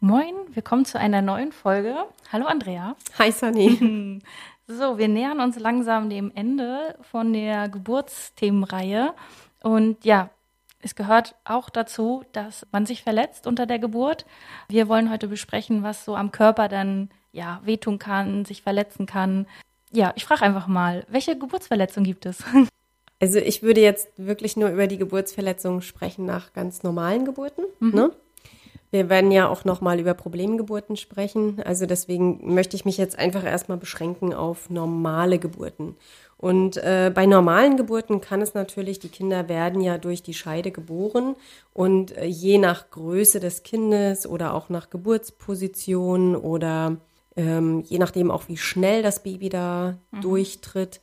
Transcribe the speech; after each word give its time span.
Moin, 0.00 0.34
willkommen 0.52 0.84
zu 0.84 0.98
einer 0.98 1.22
neuen 1.22 1.52
Folge. 1.52 1.94
Hallo 2.32 2.46
Andrea. 2.46 2.96
Hi 3.18 3.32
Sunny. 3.32 4.20
So, 4.72 4.98
wir 4.98 5.08
nähern 5.08 5.40
uns 5.40 5.58
langsam 5.58 6.10
dem 6.10 6.30
Ende 6.32 6.96
von 7.02 7.32
der 7.32 7.68
Geburtsthemenreihe. 7.68 9.14
Und 9.64 10.04
ja, 10.04 10.30
es 10.80 10.94
gehört 10.94 11.34
auch 11.44 11.70
dazu, 11.70 12.22
dass 12.30 12.64
man 12.70 12.86
sich 12.86 13.02
verletzt 13.02 13.48
unter 13.48 13.66
der 13.66 13.80
Geburt. 13.80 14.26
Wir 14.68 14.86
wollen 14.86 15.10
heute 15.10 15.26
besprechen, 15.26 15.82
was 15.82 16.04
so 16.04 16.14
am 16.14 16.30
Körper 16.30 16.68
dann 16.68 17.10
ja 17.32 17.60
wehtun 17.64 17.98
kann, 17.98 18.44
sich 18.44 18.62
verletzen 18.62 19.06
kann. 19.06 19.48
Ja, 19.90 20.12
ich 20.14 20.24
frage 20.24 20.42
einfach 20.42 20.68
mal, 20.68 21.04
welche 21.08 21.36
Geburtsverletzung 21.36 22.04
gibt 22.04 22.24
es? 22.26 22.44
Also 23.20 23.38
ich 23.38 23.62
würde 23.62 23.82
jetzt 23.82 24.08
wirklich 24.16 24.56
nur 24.56 24.70
über 24.70 24.86
die 24.86 24.98
Geburtsverletzungen 24.98 25.82
sprechen 25.82 26.24
nach 26.24 26.52
ganz 26.54 26.82
normalen 26.82 27.24
Geburten. 27.26 27.64
Ne? 27.94 28.10
Wir 28.90 29.08
werden 29.08 29.30
ja 29.30 29.48
auch 29.48 29.64
noch 29.64 29.80
mal 29.80 30.00
über 30.00 30.14
Problemgeburten 30.14 30.96
sprechen. 30.96 31.62
Also 31.64 31.86
deswegen 31.86 32.54
möchte 32.54 32.76
ich 32.76 32.84
mich 32.84 32.96
jetzt 32.96 33.18
einfach 33.18 33.44
erstmal 33.44 33.78
beschränken 33.78 34.34
auf 34.34 34.68
normale 34.68 35.38
Geburten. 35.38 35.96
Und 36.38 36.78
äh, 36.78 37.12
bei 37.14 37.26
normalen 37.26 37.76
Geburten 37.76 38.22
kann 38.22 38.40
es 38.40 38.54
natürlich, 38.54 38.98
die 38.98 39.10
Kinder 39.10 39.48
werden 39.50 39.82
ja 39.82 39.98
durch 39.98 40.22
die 40.22 40.32
Scheide 40.32 40.70
geboren 40.70 41.36
und 41.74 42.16
äh, 42.16 42.24
je 42.24 42.56
nach 42.56 42.90
Größe 42.90 43.40
des 43.40 43.62
Kindes 43.62 44.26
oder 44.26 44.54
auch 44.54 44.70
nach 44.70 44.88
Geburtsposition 44.88 46.34
oder 46.34 46.96
ähm, 47.36 47.82
je 47.86 47.98
nachdem 47.98 48.30
auch 48.30 48.48
wie 48.48 48.56
schnell 48.56 49.02
das 49.02 49.22
Baby 49.22 49.50
da 49.50 49.98
durchtritt, 50.22 51.02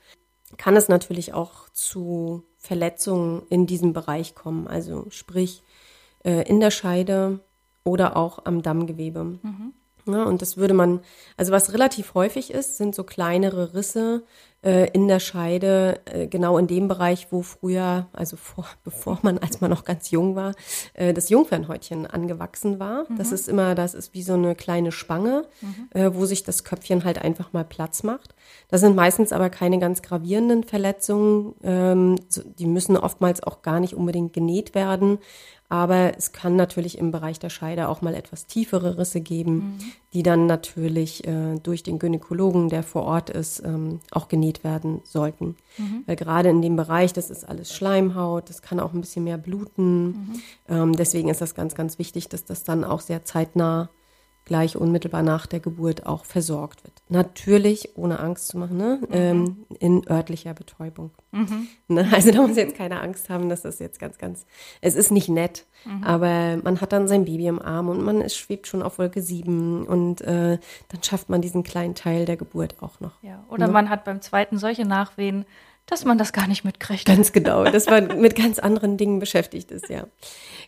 kann 0.55 0.77
es 0.77 0.87
natürlich 0.87 1.33
auch 1.33 1.69
zu 1.69 2.43
Verletzungen 2.57 3.43
in 3.49 3.65
diesem 3.65 3.93
Bereich 3.93 4.35
kommen. 4.35 4.67
Also 4.67 5.07
sprich 5.09 5.63
äh, 6.23 6.47
in 6.47 6.59
der 6.59 6.71
Scheide 6.71 7.39
oder 7.83 8.15
auch 8.15 8.45
am 8.45 8.61
Dammgewebe. 8.61 9.39
Ja, 10.07 10.23
und 10.23 10.41
das 10.41 10.55
würde 10.55 10.73
man, 10.73 11.01
also 11.35 11.51
was 11.51 11.73
relativ 11.73 12.13
häufig 12.13 12.51
ist, 12.51 12.77
sind 12.77 12.95
so 12.95 13.03
kleinere 13.03 13.73
Risse 13.73 14.23
äh, 14.67 14.89
in 14.91 15.07
der 15.07 15.21
Scheide, 15.21 16.01
äh, 16.05 16.27
genau 16.27 16.57
in 16.57 16.67
dem 16.67 16.89
Bereich, 16.89 17.27
wo 17.31 17.41
früher, 17.41 18.07
also 18.11 18.35
vor, 18.35 18.65
bevor 18.83 19.17
man, 19.21 19.37
als 19.37 19.61
man 19.61 19.69
noch 19.69 19.85
ganz 19.85 20.11
jung 20.11 20.35
war, 20.35 20.53
äh, 20.93 21.13
das 21.13 21.29
Jungfernhäutchen 21.29 22.05
angewachsen 22.05 22.77
war. 22.77 23.05
Das 23.17 23.31
ist 23.31 23.47
immer, 23.47 23.75
das 23.75 23.93
ist 23.93 24.13
wie 24.13 24.23
so 24.23 24.33
eine 24.33 24.55
kleine 24.55 24.91
Spange, 24.91 25.45
äh, 25.91 26.11
wo 26.13 26.25
sich 26.25 26.43
das 26.43 26.65
Köpfchen 26.65 27.05
halt 27.05 27.19
einfach 27.19 27.53
mal 27.53 27.63
Platz 27.63 28.03
macht. 28.03 28.35
Das 28.67 28.81
sind 28.81 28.95
meistens 28.95 29.31
aber 29.31 29.49
keine 29.49 29.79
ganz 29.79 30.01
gravierenden 30.01 30.65
Verletzungen. 30.65 31.55
Ähm, 31.63 32.15
die 32.59 32.65
müssen 32.65 32.97
oftmals 32.97 33.41
auch 33.43 33.61
gar 33.61 33.79
nicht 33.79 33.93
unbedingt 33.93 34.33
genäht 34.33 34.75
werden. 34.75 35.19
Aber 35.69 36.17
es 36.17 36.31
kann 36.31 36.55
natürlich 36.55 36.97
im 36.97 37.11
Bereich 37.11 37.39
der 37.39 37.49
Scheide 37.49 37.89
auch 37.89 38.01
mal 38.01 38.15
etwas 38.15 38.47
tiefere 38.47 38.97
Risse 38.97 39.19
geben, 39.19 39.79
die 40.13 40.23
dann 40.23 40.45
natürlich 40.45 41.27
äh, 41.27 41.55
durch 41.61 41.83
den 41.83 41.99
Gynäkologen, 41.99 42.69
der 42.69 42.83
vor 42.83 43.03
Ort 43.03 43.30
ist, 43.30 43.61
ähm, 43.65 43.99
auch 44.11 44.30
genäht 44.30 44.64
werden 44.64 45.02
sollten. 45.03 45.58
Weil 46.05 46.15
gerade 46.15 46.49
in 46.49 46.61
dem 46.61 46.77
Bereich, 46.77 47.11
das 47.11 47.30
ist 47.30 47.47
alles 47.47 47.73
Schleimhaut, 47.73 48.49
das 48.49 48.61
kann 48.61 48.80
auch 48.80 48.93
ein 48.93 49.02
bisschen 49.02 49.25
mehr 49.25 49.37
bluten. 49.37 50.42
Ähm, 50.69 50.95
deswegen 50.95 51.27
ist 51.27 51.42
das 51.42 51.53
ganz, 51.53 51.75
ganz 51.75 51.99
wichtig, 51.99 52.30
dass 52.30 52.45
das 52.45 52.63
dann 52.63 52.86
auch 52.86 53.02
sehr 53.02 53.25
zeitnah 53.25 53.89
gleich 54.47 54.75
unmittelbar 54.75 55.21
nach 55.21 55.45
der 55.45 55.59
Geburt 55.59 56.05
auch 56.05 56.25
versorgt 56.25 56.83
wird. 56.83 56.93
Natürlich, 57.09 57.95
ohne 57.95 58.19
Angst 58.19 58.47
zu 58.47 58.58
machen, 58.58 58.77
ne? 58.77 58.99
ähm, 59.11 59.65
in 59.80 60.09
örtlicher 60.09 60.53
Betäubung. 60.53 61.11
Ne? 61.87 62.08
Also 62.11 62.31
da 62.31 62.41
muss 62.41 62.57
jetzt 62.57 62.75
keine 62.75 63.02
Angst 63.02 63.30
haben, 63.30 63.49
dass 63.49 63.61
das 63.61 63.80
jetzt 63.80 63.99
ganz, 63.99 64.17
ganz, 64.17 64.45
es 64.81 64.95
ist 64.95 65.11
nicht 65.11 65.30
nett, 65.30 65.65
aber 66.02 66.57
man 66.63 66.81
hat 66.81 66.91
dann 66.91 67.07
sein 67.07 67.25
Baby 67.25 67.47
im 67.47 67.61
Arm 67.61 67.89
und 67.89 68.03
man 68.03 68.21
ist, 68.21 68.36
schwebt 68.36 68.67
schon 68.67 68.81
auf 68.81 68.97
Wolke 68.97 69.21
7 69.21 69.86
und 69.86 70.21
äh, 70.21 70.57
dann 70.89 71.03
schafft 71.03 71.30
man 71.30 71.41
diesen 71.41 71.63
kleinen 71.63 71.95
Teil 71.95 72.25
der 72.25 72.37
Geburt 72.37 72.75
auch 72.81 72.99
noch. 72.99 73.21
Ja, 73.21 73.43
oder 73.49 73.67
man 73.67 73.89
hat 73.89 74.03
beim 74.03 74.21
zweiten 74.21 74.57
solche 74.57 74.86
Nachwehen, 74.86 75.45
dass 75.86 76.03
man 76.03 76.17
das 76.17 76.33
gar 76.33 76.47
nicht 76.47 76.65
mitkriegt. 76.65 77.05
Ganz 77.05 77.31
genau, 77.31 77.63
dass 77.63 77.86
man 77.86 78.19
mit 78.19 78.36
ganz 78.36 78.59
anderen 78.59 78.97
Dingen 78.97 79.19
beschäftigt 79.19 79.71
ist, 79.71 79.89
ja. 79.89 80.05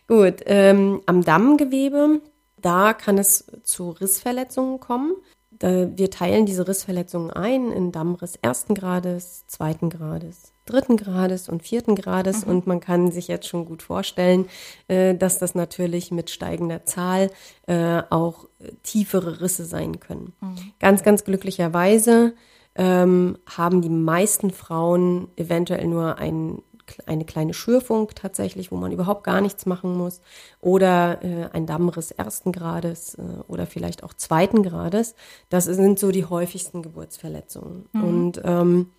Gut, 0.08 0.36
ähm, 0.46 1.02
am 1.06 1.22
Dammgewebe, 1.22 2.20
da 2.60 2.92
kann 2.92 3.18
es 3.18 3.46
zu 3.62 3.90
Rissverletzungen 3.90 4.80
kommen. 4.80 5.14
Wir 5.62 6.10
teilen 6.10 6.46
diese 6.46 6.66
Rissverletzungen 6.66 7.30
ein 7.30 7.70
in 7.70 7.92
Dammriss 7.92 8.36
ersten 8.40 8.74
Grades, 8.74 9.46
zweiten 9.46 9.90
Grades, 9.90 10.54
dritten 10.64 10.96
Grades 10.96 11.50
und 11.50 11.62
vierten 11.62 11.96
Grades. 11.96 12.44
Und 12.44 12.66
man 12.66 12.80
kann 12.80 13.12
sich 13.12 13.28
jetzt 13.28 13.46
schon 13.46 13.66
gut 13.66 13.82
vorstellen, 13.82 14.48
äh, 14.88 15.14
dass 15.14 15.38
das 15.38 15.54
natürlich 15.54 16.12
mit 16.12 16.30
steigender 16.30 16.86
Zahl 16.86 17.30
äh, 17.66 18.02
auch 18.08 18.48
tiefere 18.82 19.42
Risse 19.42 19.66
sein 19.66 20.00
können. 20.00 20.32
Ganz, 20.78 21.02
ganz 21.02 21.24
glücklicherweise 21.24 22.34
ähm, 22.74 23.36
haben 23.46 23.82
die 23.82 23.90
meisten 23.90 24.50
Frauen 24.50 25.28
eventuell 25.36 25.86
nur 25.86 26.18
ein, 26.18 26.62
eine 27.06 27.24
kleine 27.24 27.54
Schürfung 27.54 28.10
tatsächlich, 28.14 28.70
wo 28.72 28.76
man 28.76 28.92
überhaupt 28.92 29.24
gar 29.24 29.40
nichts 29.40 29.66
machen 29.66 29.96
muss, 29.96 30.20
oder 30.60 31.22
äh, 31.22 31.48
ein 31.52 31.66
Dammriss 31.66 32.10
ersten 32.10 32.52
Grades 32.52 33.14
äh, 33.14 33.22
oder 33.48 33.66
vielleicht 33.66 34.04
auch 34.04 34.14
zweiten 34.14 34.62
Grades. 34.62 35.14
Das 35.48 35.64
sind 35.64 35.98
so 35.98 36.10
die 36.10 36.24
häufigsten 36.24 36.82
Geburtsverletzungen. 36.82 37.86
Und 37.92 38.40
ähm, 38.44 38.90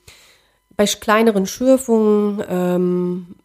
bei 0.75 0.85
kleineren 0.85 1.45
Schürfungen, 1.45 2.43
ähm, 2.47 3.35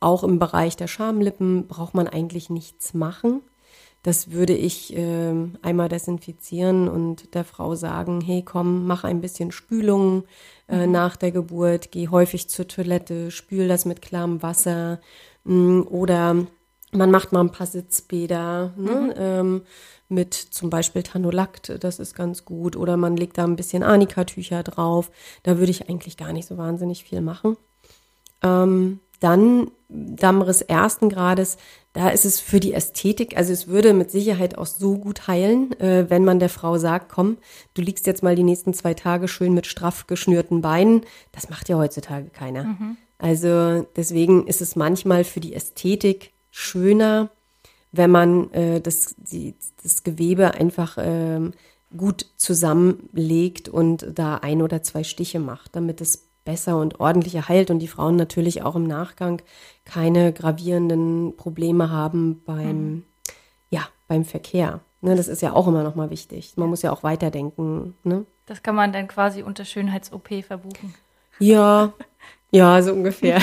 auch 0.00 0.24
im 0.24 0.38
Bereich 0.38 0.76
der 0.76 0.88
Schamlippen, 0.88 1.66
braucht 1.68 1.94
man 1.94 2.08
eigentlich 2.08 2.50
nichts 2.50 2.94
machen. 2.94 3.42
Das 4.02 4.32
würde 4.32 4.54
ich 4.54 4.96
ähm, 4.96 5.56
einmal 5.62 5.88
desinfizieren 5.88 6.88
und 6.88 7.34
der 7.34 7.44
Frau 7.44 7.76
sagen, 7.76 8.20
hey 8.20 8.42
komm, 8.42 8.86
mach 8.86 9.04
ein 9.04 9.20
bisschen 9.20 9.52
Spülung 9.52 10.24
äh, 10.68 10.88
nach 10.88 11.16
der 11.16 11.30
Geburt, 11.30 11.92
geh 11.92 12.08
häufig 12.08 12.48
zur 12.48 12.66
Toilette, 12.66 13.30
spül 13.30 13.68
das 13.68 13.84
mit 13.84 14.02
klarem 14.02 14.42
Wasser. 14.42 15.00
Mm, 15.44 15.82
oder 15.82 16.46
man 16.90 17.10
macht 17.10 17.32
mal 17.32 17.40
ein 17.40 17.52
paar 17.52 17.66
Sitzbäder 17.66 18.74
ne, 18.76 19.14
ähm, 19.16 19.62
mit 20.08 20.34
zum 20.34 20.68
Beispiel 20.68 21.02
Tanolakt, 21.02 21.72
das 21.80 21.98
ist 21.98 22.14
ganz 22.14 22.44
gut, 22.44 22.76
oder 22.76 22.96
man 22.96 23.16
legt 23.16 23.38
da 23.38 23.44
ein 23.44 23.56
bisschen 23.56 23.82
Anika-Tücher 23.82 24.62
drauf. 24.62 25.10
Da 25.42 25.58
würde 25.58 25.70
ich 25.70 25.88
eigentlich 25.88 26.16
gar 26.16 26.32
nicht 26.32 26.46
so 26.46 26.58
wahnsinnig 26.58 27.04
viel 27.04 27.20
machen. 27.20 27.56
Ähm, 28.42 29.00
dann 29.20 29.70
Dammriss 29.88 30.62
ersten 30.62 31.08
Grades, 31.08 31.56
da 31.92 32.08
ist 32.08 32.24
es 32.24 32.40
für 32.40 32.58
die 32.58 32.72
Ästhetik, 32.72 33.36
also 33.36 33.52
es 33.52 33.68
würde 33.68 33.92
mit 33.92 34.10
Sicherheit 34.10 34.56
auch 34.56 34.66
so 34.66 34.96
gut 34.96 35.26
heilen, 35.28 35.78
äh, 35.78 36.08
wenn 36.08 36.24
man 36.24 36.38
der 36.38 36.48
Frau 36.48 36.78
sagt, 36.78 37.10
komm, 37.10 37.36
du 37.74 37.82
liegst 37.82 38.06
jetzt 38.06 38.22
mal 38.22 38.34
die 38.34 38.44
nächsten 38.44 38.72
zwei 38.72 38.94
Tage 38.94 39.28
schön 39.28 39.52
mit 39.52 39.66
straff 39.66 40.06
geschnürten 40.06 40.62
Beinen. 40.62 41.02
Das 41.32 41.50
macht 41.50 41.68
ja 41.68 41.76
heutzutage 41.76 42.30
keiner. 42.30 42.64
Also 43.18 43.86
deswegen 43.94 44.46
ist 44.46 44.60
es 44.62 44.74
manchmal 44.74 45.24
für 45.24 45.40
die 45.40 45.54
Ästhetik 45.54 46.32
schöner, 46.50 47.30
wenn 47.92 48.10
man 48.10 48.50
äh, 48.52 48.80
das, 48.80 49.14
die, 49.18 49.54
das 49.82 50.02
Gewebe 50.02 50.54
einfach 50.54 50.96
ähm, 50.98 51.52
gut 51.96 52.26
zusammenlegt 52.36 53.68
und 53.68 54.06
da 54.14 54.36
ein 54.36 54.62
oder 54.62 54.82
zwei 54.82 55.04
Stiche 55.04 55.40
macht, 55.40 55.76
damit 55.76 56.00
es 56.00 56.28
besser 56.44 56.78
und 56.78 57.00
ordentlicher 57.00 57.48
heilt 57.48 57.70
und 57.70 57.78
die 57.78 57.88
Frauen 57.88 58.16
natürlich 58.16 58.62
auch 58.62 58.76
im 58.76 58.86
Nachgang 58.86 59.42
keine 59.84 60.32
gravierenden 60.32 61.36
Probleme 61.36 61.90
haben 61.90 62.42
beim, 62.44 63.04
ja, 63.70 63.86
beim 64.08 64.24
Verkehr. 64.24 64.80
Ne, 65.00 65.16
das 65.16 65.26
ist 65.26 65.42
ja 65.42 65.52
auch 65.52 65.66
immer 65.66 65.82
noch 65.82 65.96
mal 65.96 66.10
wichtig. 66.10 66.52
Man 66.56 66.68
muss 66.68 66.82
ja 66.82 66.92
auch 66.92 67.02
weiterdenken. 67.02 67.94
Ne? 68.04 68.24
Das 68.46 68.62
kann 68.62 68.76
man 68.76 68.92
dann 68.92 69.08
quasi 69.08 69.42
unter 69.42 69.64
Schönheits-OP 69.64 70.44
verbuchen. 70.44 70.94
Ja, 71.40 71.92
ja, 72.52 72.80
so 72.82 72.92
ungefähr. 72.92 73.40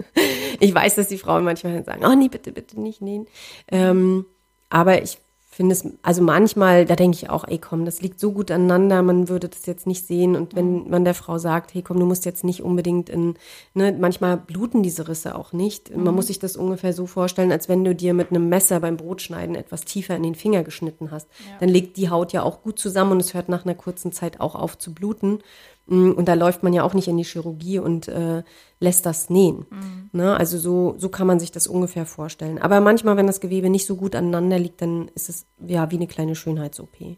ich 0.60 0.74
weiß, 0.74 0.94
dass 0.94 1.08
die 1.08 1.18
Frauen 1.18 1.44
manchmal 1.44 1.84
sagen, 1.84 2.04
oh 2.06 2.14
nee, 2.14 2.28
bitte, 2.28 2.50
bitte 2.50 2.80
nicht 2.80 3.02
nähen. 3.02 3.26
Ähm, 3.68 4.24
aber 4.70 5.02
ich 5.02 5.18
finde 5.56 5.72
es, 5.72 5.88
also 6.02 6.22
manchmal, 6.22 6.84
da 6.84 6.96
denke 6.96 7.16
ich 7.16 7.30
auch, 7.30 7.44
ey 7.48 7.56
komm, 7.56 7.86
das 7.86 8.02
liegt 8.02 8.20
so 8.20 8.32
gut 8.32 8.50
aneinander, 8.50 9.02
man 9.02 9.30
würde 9.30 9.48
das 9.48 9.64
jetzt 9.64 9.86
nicht 9.86 10.06
sehen. 10.06 10.36
Und 10.36 10.54
wenn 10.54 10.90
man 10.90 11.04
der 11.04 11.14
Frau 11.14 11.38
sagt, 11.38 11.72
hey 11.72 11.80
komm, 11.80 11.98
du 11.98 12.04
musst 12.04 12.26
jetzt 12.26 12.44
nicht 12.44 12.62
unbedingt 12.62 13.08
in, 13.08 13.36
ne, 13.72 13.96
manchmal 13.98 14.36
bluten 14.36 14.82
diese 14.82 15.08
Risse 15.08 15.34
auch 15.34 15.54
nicht. 15.54 15.96
Man 15.96 16.14
muss 16.14 16.26
sich 16.26 16.38
das 16.38 16.56
ungefähr 16.56 16.92
so 16.92 17.06
vorstellen, 17.06 17.52
als 17.52 17.70
wenn 17.70 17.84
du 17.84 17.94
dir 17.94 18.12
mit 18.12 18.30
einem 18.30 18.50
Messer 18.50 18.80
beim 18.80 18.98
Brotschneiden 18.98 19.56
etwas 19.56 19.86
tiefer 19.86 20.14
in 20.14 20.24
den 20.24 20.34
Finger 20.34 20.62
geschnitten 20.62 21.10
hast. 21.10 21.26
Dann 21.58 21.70
legt 21.70 21.96
die 21.96 22.10
Haut 22.10 22.34
ja 22.34 22.42
auch 22.42 22.62
gut 22.62 22.78
zusammen 22.78 23.12
und 23.12 23.20
es 23.20 23.32
hört 23.32 23.48
nach 23.48 23.64
einer 23.64 23.74
kurzen 23.74 24.12
Zeit 24.12 24.40
auch 24.40 24.54
auf 24.54 24.76
zu 24.76 24.92
bluten. 24.92 25.38
Mm, 25.86 26.12
Und 26.12 26.26
da 26.26 26.34
läuft 26.34 26.62
man 26.62 26.72
ja 26.72 26.82
auch 26.82 26.94
nicht 26.94 27.08
in 27.08 27.16
die 27.16 27.24
Chirurgie 27.24 27.78
und 27.78 28.08
äh, 28.08 28.42
lässt 28.80 29.06
das 29.06 29.30
nähen. 29.30 29.66
Ne? 30.12 30.36
Also 30.36 30.58
so, 30.58 30.94
so 30.98 31.08
kann 31.08 31.26
man 31.26 31.40
sich 31.40 31.52
das 31.52 31.66
ungefähr 31.66 32.06
vorstellen. 32.06 32.58
Aber 32.58 32.80
manchmal, 32.80 33.16
wenn 33.16 33.26
das 33.26 33.40
Gewebe 33.40 33.70
nicht 33.70 33.86
so 33.86 33.96
gut 33.96 34.14
aneinander 34.14 34.58
liegt, 34.58 34.82
dann 34.82 35.08
ist 35.14 35.28
es 35.28 35.46
ja 35.64 35.90
wie 35.90 35.96
eine 35.96 36.06
kleine 36.06 36.34
Schönheits-OP. 36.34 37.16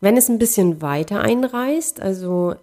Wenn 0.00 0.16
es 0.16 0.28
ein 0.28 0.38
bisschen 0.38 0.82
weiter 0.82 1.20
einreißt, 1.20 2.00
also 2.00 2.54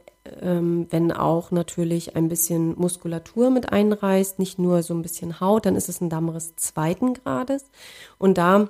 ähm, 0.41 0.87
wenn 0.89 1.11
auch 1.11 1.51
natürlich 1.51 2.15
ein 2.15 2.29
bisschen 2.29 2.75
Muskulatur 2.79 3.49
mit 3.49 3.71
einreißt, 3.73 4.39
nicht 4.39 4.59
nur 4.59 4.83
so 4.83 4.93
ein 4.93 5.01
bisschen 5.01 5.39
Haut, 5.39 5.65
dann 5.65 5.75
ist 5.75 5.89
es 5.89 5.99
ein 6.01 6.09
Dammriss 6.09 6.55
zweiten 6.55 7.13
Grades. 7.13 7.65
Und 8.17 8.37
da 8.37 8.69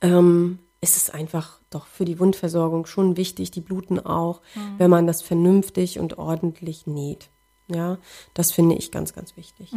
ähm, 0.00 0.58
ist 0.80 0.96
es 0.96 1.10
einfach 1.10 1.60
doch 1.74 1.86
für 1.86 2.04
die 2.04 2.18
Wundversorgung 2.18 2.86
schon 2.86 3.16
wichtig, 3.16 3.50
die 3.50 3.60
bluten 3.60 3.98
auch, 3.98 4.40
wenn 4.78 4.90
man 4.90 5.06
das 5.06 5.22
vernünftig 5.22 5.98
und 5.98 6.18
ordentlich 6.18 6.86
näht. 6.86 7.30
Ja, 7.68 7.98
das 8.34 8.52
finde 8.52 8.76
ich 8.76 8.90
ganz, 8.90 9.14
ganz 9.14 9.36
wichtig. 9.36 9.72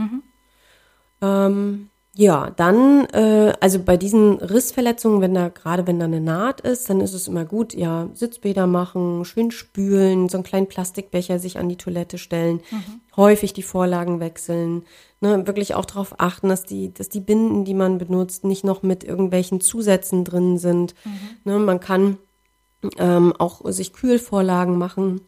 Ähm, 1.21 1.89
ja, 2.17 2.49
dann, 2.49 3.05
äh, 3.13 3.53
also 3.61 3.77
bei 3.77 3.95
diesen 3.95 4.39
Rissverletzungen, 4.39 5.21
wenn 5.21 5.35
da, 5.35 5.49
gerade 5.49 5.85
wenn 5.85 5.99
da 5.99 6.05
eine 6.05 6.19
Naht 6.19 6.61
ist, 6.61 6.89
dann 6.89 6.99
ist 6.99 7.13
es 7.13 7.27
immer 7.27 7.45
gut, 7.45 7.75
ja, 7.75 8.09
Sitzbäder 8.15 8.65
machen, 8.65 9.23
schön 9.23 9.51
spülen, 9.51 10.27
so 10.27 10.37
einen 10.37 10.43
kleinen 10.43 10.67
Plastikbecher 10.67 11.37
sich 11.37 11.59
an 11.59 11.69
die 11.69 11.77
Toilette 11.77 12.17
stellen, 12.17 12.61
häufig 13.15 13.53
die 13.53 13.61
Vorlagen 13.61 14.19
wechseln, 14.19 14.83
ne, 15.21 15.45
wirklich 15.45 15.75
auch 15.75 15.85
darauf 15.85 16.19
achten, 16.19 16.49
dass 16.49 16.63
die, 16.63 16.91
dass 16.91 17.09
die 17.09 17.19
Binden, 17.19 17.65
die 17.65 17.75
man 17.75 17.99
benutzt, 17.99 18.45
nicht 18.45 18.63
noch 18.63 18.81
mit 18.81 19.03
irgendwelchen 19.03 19.61
Zusätzen 19.61 20.23
drin 20.23 20.57
sind. 20.57 20.95
Ne, 21.43 21.59
man 21.59 21.79
kann 21.79 22.17
ähm, 22.97 23.31
auch 23.37 23.61
sich 23.65 23.93
Kühlvorlagen 23.93 24.79
machen, 24.79 25.21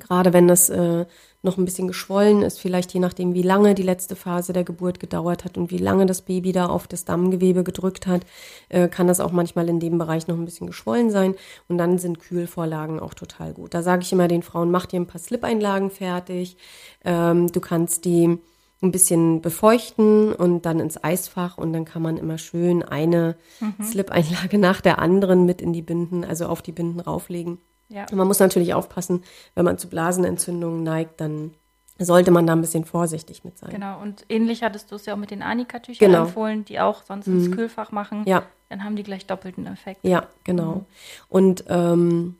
gerade 0.00 0.32
wenn 0.32 0.48
das 0.48 0.68
äh, 0.68 1.06
noch 1.42 1.56
ein 1.58 1.64
bisschen 1.64 1.88
geschwollen 1.88 2.42
ist, 2.42 2.58
vielleicht 2.58 2.92
je 2.92 3.00
nachdem, 3.00 3.32
wie 3.34 3.42
lange 3.42 3.74
die 3.74 3.82
letzte 3.82 4.16
Phase 4.16 4.52
der 4.52 4.64
Geburt 4.64 5.00
gedauert 5.00 5.44
hat 5.44 5.56
und 5.56 5.70
wie 5.70 5.78
lange 5.78 6.04
das 6.04 6.22
Baby 6.22 6.52
da 6.52 6.66
auf 6.66 6.86
das 6.86 7.04
Dammgewebe 7.04 7.64
gedrückt 7.64 8.06
hat, 8.06 8.22
äh, 8.68 8.88
kann 8.88 9.06
das 9.06 9.20
auch 9.20 9.32
manchmal 9.32 9.68
in 9.68 9.80
dem 9.80 9.96
Bereich 9.98 10.26
noch 10.26 10.36
ein 10.36 10.44
bisschen 10.44 10.66
geschwollen 10.66 11.10
sein. 11.10 11.34
Und 11.68 11.78
dann 11.78 11.98
sind 11.98 12.18
Kühlvorlagen 12.18 13.00
auch 13.00 13.14
total 13.14 13.54
gut. 13.54 13.74
Da 13.74 13.82
sage 13.82 14.02
ich 14.02 14.12
immer 14.12 14.28
den 14.28 14.42
Frauen, 14.42 14.70
mach 14.70 14.86
dir 14.86 15.00
ein 15.00 15.06
paar 15.06 15.20
Slip-Einlagen 15.20 15.90
fertig. 15.90 16.56
Ähm, 17.04 17.50
du 17.50 17.60
kannst 17.60 18.04
die 18.04 18.38
ein 18.82 18.92
bisschen 18.92 19.40
befeuchten 19.40 20.32
und 20.34 20.66
dann 20.66 20.80
ins 20.80 21.02
Eisfach 21.02 21.56
und 21.56 21.72
dann 21.72 21.86
kann 21.86 22.02
man 22.02 22.18
immer 22.18 22.36
schön 22.36 22.82
eine 22.82 23.36
Slip-Einlage 23.82 24.58
nach 24.58 24.80
der 24.80 24.98
anderen 24.98 25.46
mit 25.46 25.62
in 25.62 25.72
die 25.72 25.82
Binden, 25.82 26.24
also 26.24 26.46
auf 26.46 26.60
die 26.60 26.72
Binden 26.72 27.00
rauflegen. 27.00 27.58
Ja. 27.88 28.06
Und 28.10 28.16
man 28.16 28.26
muss 28.26 28.38
natürlich 28.40 28.74
aufpassen, 28.74 29.22
wenn 29.54 29.64
man 29.64 29.78
zu 29.78 29.88
Blasenentzündungen 29.88 30.82
neigt, 30.82 31.20
dann 31.20 31.52
sollte 31.98 32.30
man 32.30 32.46
da 32.46 32.52
ein 32.52 32.60
bisschen 32.60 32.84
vorsichtig 32.84 33.44
mit 33.44 33.56
sein. 33.58 33.70
Genau, 33.70 34.00
und 34.02 34.24
ähnlich 34.28 34.62
hattest 34.62 34.90
du 34.90 34.96
es 34.96 35.06
ja 35.06 35.14
auch 35.14 35.18
mit 35.18 35.30
den 35.30 35.42
Anika-Tüchern 35.42 36.10
Genau. 36.10 36.24
empfohlen, 36.24 36.64
die 36.64 36.78
auch 36.80 37.02
sonst 37.04 37.26
ins 37.26 37.50
Kühlfach 37.50 37.90
machen. 37.90 38.24
Ja. 38.26 38.42
Dann 38.68 38.84
haben 38.84 38.96
die 38.96 39.02
gleich 39.02 39.26
doppelten 39.26 39.66
Effekt. 39.66 40.00
Ja, 40.02 40.26
genau. 40.44 40.84
Und 41.28 41.64
ähm, 41.68 42.36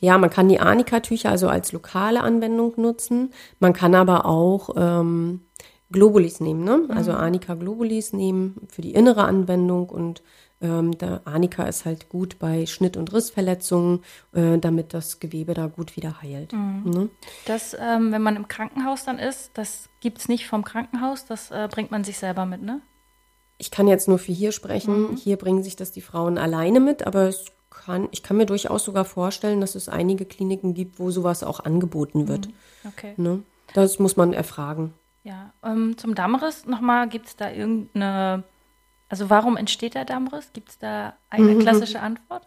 ja, 0.00 0.18
man 0.18 0.28
kann 0.30 0.48
die 0.48 0.60
Arnika-Tücher 0.60 1.30
also 1.30 1.48
als 1.48 1.72
lokale 1.72 2.22
Anwendung 2.22 2.74
nutzen. 2.76 3.32
Man 3.58 3.72
kann 3.72 3.94
aber 3.94 4.26
auch 4.26 4.70
ähm, 4.76 5.42
Globulis 5.92 6.40
nehmen, 6.40 6.64
ne? 6.64 6.82
Also 6.90 7.12
Arnika 7.12 7.54
Globulis 7.54 8.12
nehmen 8.12 8.56
für 8.68 8.82
die 8.82 8.92
innere 8.92 9.24
Anwendung 9.24 9.88
und 9.88 10.22
ähm, 10.60 10.96
der 10.98 11.22
Arnika 11.24 11.64
ist 11.64 11.84
halt 11.84 12.08
gut 12.08 12.38
bei 12.38 12.66
Schnitt- 12.66 12.96
und 12.96 13.12
Rissverletzungen, 13.12 14.02
äh, 14.32 14.58
damit 14.58 14.94
das 14.94 15.20
Gewebe 15.20 15.54
da 15.54 15.66
gut 15.66 15.96
wieder 15.96 16.20
heilt. 16.22 16.52
Ne? 16.52 17.08
Das, 17.46 17.76
ähm, 17.78 18.12
wenn 18.12 18.22
man 18.22 18.36
im 18.36 18.48
Krankenhaus 18.48 19.04
dann 19.04 19.18
ist, 19.18 19.50
das 19.54 19.88
gibt 20.00 20.18
es 20.18 20.28
nicht 20.28 20.46
vom 20.46 20.64
Krankenhaus, 20.64 21.24
das 21.24 21.50
äh, 21.50 21.68
bringt 21.70 21.90
man 21.90 22.04
sich 22.04 22.18
selber 22.18 22.46
mit, 22.46 22.62
ne? 22.62 22.80
Ich 23.58 23.70
kann 23.70 23.88
jetzt 23.88 24.08
nur 24.08 24.18
für 24.18 24.32
hier 24.32 24.52
sprechen. 24.52 25.16
Hier 25.16 25.36
bringen 25.36 25.62
sich 25.62 25.76
das 25.76 25.92
die 25.92 26.00
Frauen 26.00 26.38
alleine 26.38 26.80
mit, 26.80 27.06
aber 27.06 27.28
es 27.28 27.52
kann, 27.68 28.08
ich 28.10 28.22
kann 28.22 28.38
mir 28.38 28.46
durchaus 28.46 28.84
sogar 28.84 29.04
vorstellen, 29.04 29.60
dass 29.60 29.74
es 29.74 29.88
einige 29.88 30.24
Kliniken 30.24 30.72
gibt, 30.72 30.98
wo 30.98 31.10
sowas 31.10 31.42
auch 31.42 31.60
angeboten 31.60 32.26
wird. 32.26 32.48
Okay. 32.86 33.12
Ne? 33.18 33.42
Das 33.74 33.98
muss 33.98 34.16
man 34.16 34.32
erfragen. 34.32 34.94
Ja, 35.22 35.52
ähm, 35.62 35.98
zum 35.98 36.14
Dammriss 36.14 36.64
nochmal, 36.66 37.08
gibt 37.08 37.26
es 37.26 37.36
da 37.36 37.50
irgendeine, 37.50 38.44
also 39.10 39.28
warum 39.28 39.56
entsteht 39.56 39.94
der 39.94 40.06
Dammriss? 40.06 40.52
Gibt 40.52 40.70
es 40.70 40.78
da 40.78 41.14
eine 41.28 41.56
klassische 41.58 42.00
Antwort? 42.00 42.46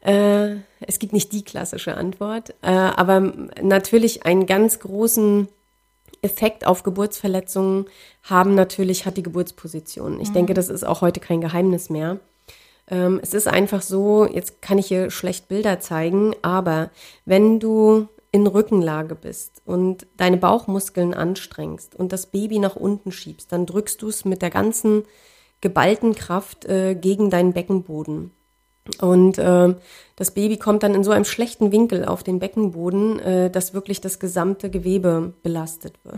Äh, 0.00 0.56
es 0.80 0.98
gibt 0.98 1.12
nicht 1.12 1.32
die 1.32 1.44
klassische 1.44 1.96
Antwort, 1.96 2.54
äh, 2.62 2.70
aber 2.70 3.20
natürlich 3.60 4.24
einen 4.24 4.46
ganz 4.46 4.80
großen 4.80 5.48
Effekt 6.22 6.66
auf 6.66 6.82
Geburtsverletzungen 6.82 7.86
haben 8.22 8.54
natürlich, 8.54 9.06
hat 9.06 9.16
die 9.16 9.22
Geburtsposition. 9.22 10.20
Ich 10.20 10.32
denke, 10.32 10.54
das 10.54 10.68
ist 10.68 10.84
auch 10.84 11.00
heute 11.00 11.20
kein 11.20 11.40
Geheimnis 11.40 11.90
mehr. 11.90 12.18
Ähm, 12.90 13.20
es 13.22 13.34
ist 13.34 13.46
einfach 13.46 13.82
so, 13.82 14.26
jetzt 14.26 14.62
kann 14.62 14.78
ich 14.78 14.86
hier 14.86 15.10
schlecht 15.10 15.48
Bilder 15.48 15.78
zeigen, 15.78 16.34
aber 16.42 16.90
wenn 17.24 17.60
du 17.60 18.08
in 18.30 18.46
Rückenlage 18.46 19.14
bist 19.14 19.62
und 19.64 20.06
deine 20.16 20.36
Bauchmuskeln 20.36 21.14
anstrengst 21.14 21.94
und 21.94 22.12
das 22.12 22.26
Baby 22.26 22.58
nach 22.58 22.76
unten 22.76 23.10
schiebst, 23.10 23.52
dann 23.52 23.66
drückst 23.66 24.02
du 24.02 24.08
es 24.08 24.24
mit 24.24 24.42
der 24.42 24.50
ganzen 24.50 25.04
geballten 25.60 26.14
Kraft 26.14 26.66
äh, 26.66 26.94
gegen 26.94 27.30
deinen 27.30 27.52
Beckenboden. 27.52 28.32
Und 29.00 29.38
äh, 29.38 29.74
das 30.16 30.30
Baby 30.32 30.56
kommt 30.56 30.82
dann 30.82 30.94
in 30.94 31.04
so 31.04 31.10
einem 31.10 31.24
schlechten 31.24 31.72
Winkel 31.72 32.04
auf 32.04 32.22
den 32.22 32.38
Beckenboden, 32.38 33.18
äh, 33.18 33.50
dass 33.50 33.74
wirklich 33.74 34.00
das 34.00 34.18
gesamte 34.18 34.70
Gewebe 34.70 35.34
belastet 35.42 36.02
wird. 36.04 36.16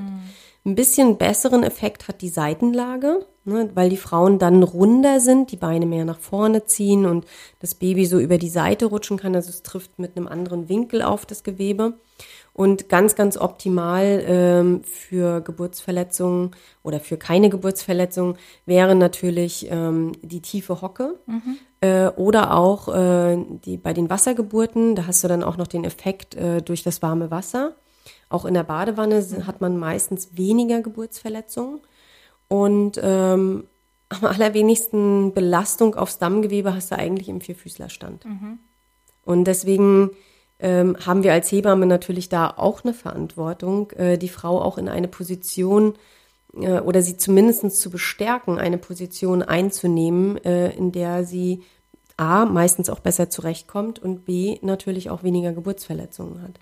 Ein 0.65 0.75
bisschen 0.75 1.17
besseren 1.17 1.63
Effekt 1.63 2.07
hat 2.07 2.21
die 2.21 2.29
Seitenlage, 2.29 3.27
ne, 3.53 3.71
weil 3.75 3.91
die 3.91 3.97
Frauen 3.97 4.39
dann 4.39 4.63
runder 4.63 5.21
sind, 5.21 5.51
die 5.53 5.57
Beine 5.57 5.87
mehr 5.87 6.05
nach 6.05 6.19
vorne 6.19 6.65
ziehen 6.65 7.05
und 7.07 7.27
das 7.61 7.75
Baby 7.75 8.07
so 8.07 8.19
über 8.19 8.39
die 8.39 8.49
Seite 8.49 8.87
rutschen 8.87 9.19
kann. 9.19 9.35
Also 9.35 9.51
es 9.51 9.63
trifft 9.63 9.99
mit 9.99 10.17
einem 10.17 10.27
anderen 10.29 10.69
Winkel 10.69 11.03
auf 11.03 11.27
das 11.27 11.43
Gewebe. 11.43 11.95
Und 12.53 12.89
ganz, 12.89 13.15
ganz 13.15 13.39
optimal 13.39 14.23
ähm, 14.27 14.83
für 14.85 15.41
Geburtsverletzungen 15.41 16.51
oder 16.83 16.99
für 17.01 17.17
keine 17.17 17.49
Geburtsverletzung 17.49 18.37
wäre 18.67 18.95
natürlich 18.95 19.69
ähm, 19.71 20.13
die 20.21 20.43
tiefe 20.43 20.83
Hocke 20.83 21.15
äh, 21.81 22.09
oder 22.09 22.57
auch 22.57 22.89
äh, 22.89 23.39
die, 23.65 23.77
bei 23.79 23.95
den 23.95 24.11
Wassergeburten. 24.11 24.95
Da 24.97 25.07
hast 25.07 25.23
du 25.25 25.29
dann 25.29 25.45
auch 25.45 25.57
noch 25.57 25.69
den 25.69 25.85
Effekt 25.85 26.35
äh, 26.35 26.61
durch 26.61 26.83
das 26.83 27.01
warme 27.03 27.31
Wasser. 27.31 27.77
Auch 28.29 28.45
in 28.45 28.55
der 28.55 28.65
Badewanne 28.65 29.23
si- 29.23 29.43
hat 29.45 29.61
man 29.61 29.79
meistens 29.79 30.31
weniger 30.37 30.83
Geburtsverletzungen. 30.83 31.81
Und 32.51 33.01
ähm, 33.01 33.65
am 34.09 34.25
allerwenigsten 34.25 35.33
Belastung 35.35 35.95
aufs 35.95 36.19
Dammgewebe 36.19 36.75
hast 36.75 36.91
du 36.91 36.99
eigentlich 36.99 37.29
im 37.29 37.41
Vierfüßlerstand. 37.41 38.25
Und 39.25 39.45
deswegen 39.45 40.11
ähm, 40.59 40.97
haben 41.07 41.23
wir 41.23 41.33
als 41.33 41.51
Hebamme 41.53 41.87
natürlich 41.87 42.29
da 42.29 42.53
auch 42.57 42.83
eine 42.83 42.93
Verantwortung, 42.93 43.93
äh, 43.93 44.19
die 44.19 44.29
Frau 44.29 44.61
auch 44.61 44.79
in 44.79 44.89
eine 44.89 45.07
Position 45.07 45.95
äh, 46.55 46.81
oder 46.81 47.03
sie 47.03 47.17
zumindest 47.17 47.81
zu 47.81 47.89
bestärken, 47.89 48.59
eine 48.59 48.79
Position 48.79 49.43
einzunehmen, 49.43 50.37
äh, 50.45 50.75
in 50.75 50.91
der 50.91 51.25
sie 51.25 51.63
A, 52.17 52.47
meistens 52.47 52.91
auch 52.91 52.99
besser 52.99 53.31
zurechtkommt 53.31 54.01
und 54.01 54.25
B, 54.25 54.59
natürlich 54.61 55.09
auch 55.09 55.23
weniger 55.23 55.53
Geburtsverletzungen 55.53 56.43
hat. 56.43 56.59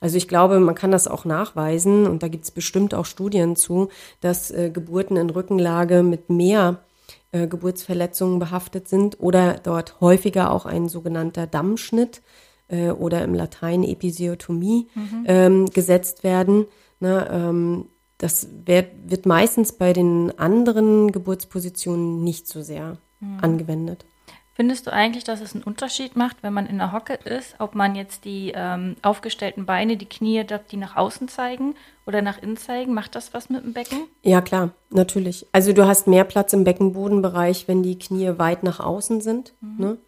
Also 0.00 0.16
ich 0.16 0.28
glaube, 0.28 0.60
man 0.60 0.74
kann 0.74 0.90
das 0.90 1.08
auch 1.08 1.24
nachweisen 1.24 2.06
und 2.06 2.22
da 2.22 2.28
gibt 2.28 2.44
es 2.44 2.50
bestimmt 2.50 2.94
auch 2.94 3.06
Studien 3.06 3.56
zu, 3.56 3.88
dass 4.20 4.50
äh, 4.50 4.70
Geburten 4.70 5.16
in 5.16 5.30
Rückenlage 5.30 6.02
mit 6.02 6.28
mehr 6.28 6.84
äh, 7.32 7.46
Geburtsverletzungen 7.46 8.38
behaftet 8.38 8.88
sind 8.88 9.20
oder 9.20 9.54
dort 9.54 10.00
häufiger 10.00 10.52
auch 10.52 10.66
ein 10.66 10.88
sogenannter 10.88 11.46
Dammschnitt 11.46 12.22
äh, 12.68 12.90
oder 12.90 13.24
im 13.24 13.34
Latein 13.34 13.84
Episiotomie 13.84 14.88
ähm, 15.26 15.66
gesetzt 15.66 16.24
werden. 16.24 16.66
Ne, 17.00 17.28
ähm, 17.30 17.86
das 18.18 18.48
wird, 18.64 18.88
wird 19.06 19.26
meistens 19.26 19.72
bei 19.72 19.92
den 19.92 20.38
anderen 20.38 21.12
Geburtspositionen 21.12 22.24
nicht 22.24 22.48
so 22.48 22.62
sehr 22.62 22.98
angewendet. 23.42 24.06
Findest 24.56 24.86
du 24.86 24.92
eigentlich, 24.92 25.22
dass 25.22 25.42
es 25.42 25.54
einen 25.54 25.64
Unterschied 25.64 26.16
macht, 26.16 26.38
wenn 26.42 26.54
man 26.54 26.64
in 26.64 26.78
der 26.78 26.90
Hocke 26.90 27.12
ist, 27.12 27.56
ob 27.58 27.74
man 27.74 27.94
jetzt 27.94 28.24
die 28.24 28.54
ähm, 28.56 28.96
aufgestellten 29.02 29.66
Beine, 29.66 29.98
die 29.98 30.08
Knie, 30.08 30.46
die 30.70 30.78
nach 30.78 30.96
außen 30.96 31.28
zeigen 31.28 31.74
oder 32.06 32.22
nach 32.22 32.40
innen 32.40 32.56
zeigen? 32.56 32.94
Macht 32.94 33.16
das 33.16 33.34
was 33.34 33.50
mit 33.50 33.62
dem 33.62 33.74
Becken? 33.74 34.04
Ja, 34.22 34.40
klar, 34.40 34.70
natürlich. 34.88 35.46
Also 35.52 35.74
du 35.74 35.86
hast 35.86 36.06
mehr 36.06 36.24
Platz 36.24 36.54
im 36.54 36.64
Beckenbodenbereich, 36.64 37.68
wenn 37.68 37.82
die 37.82 37.98
Knie 37.98 38.38
weit 38.38 38.62
nach 38.62 38.80
außen 38.80 39.20
sind. 39.20 39.52
Mhm. 39.60 39.74
Ne? 39.76 39.98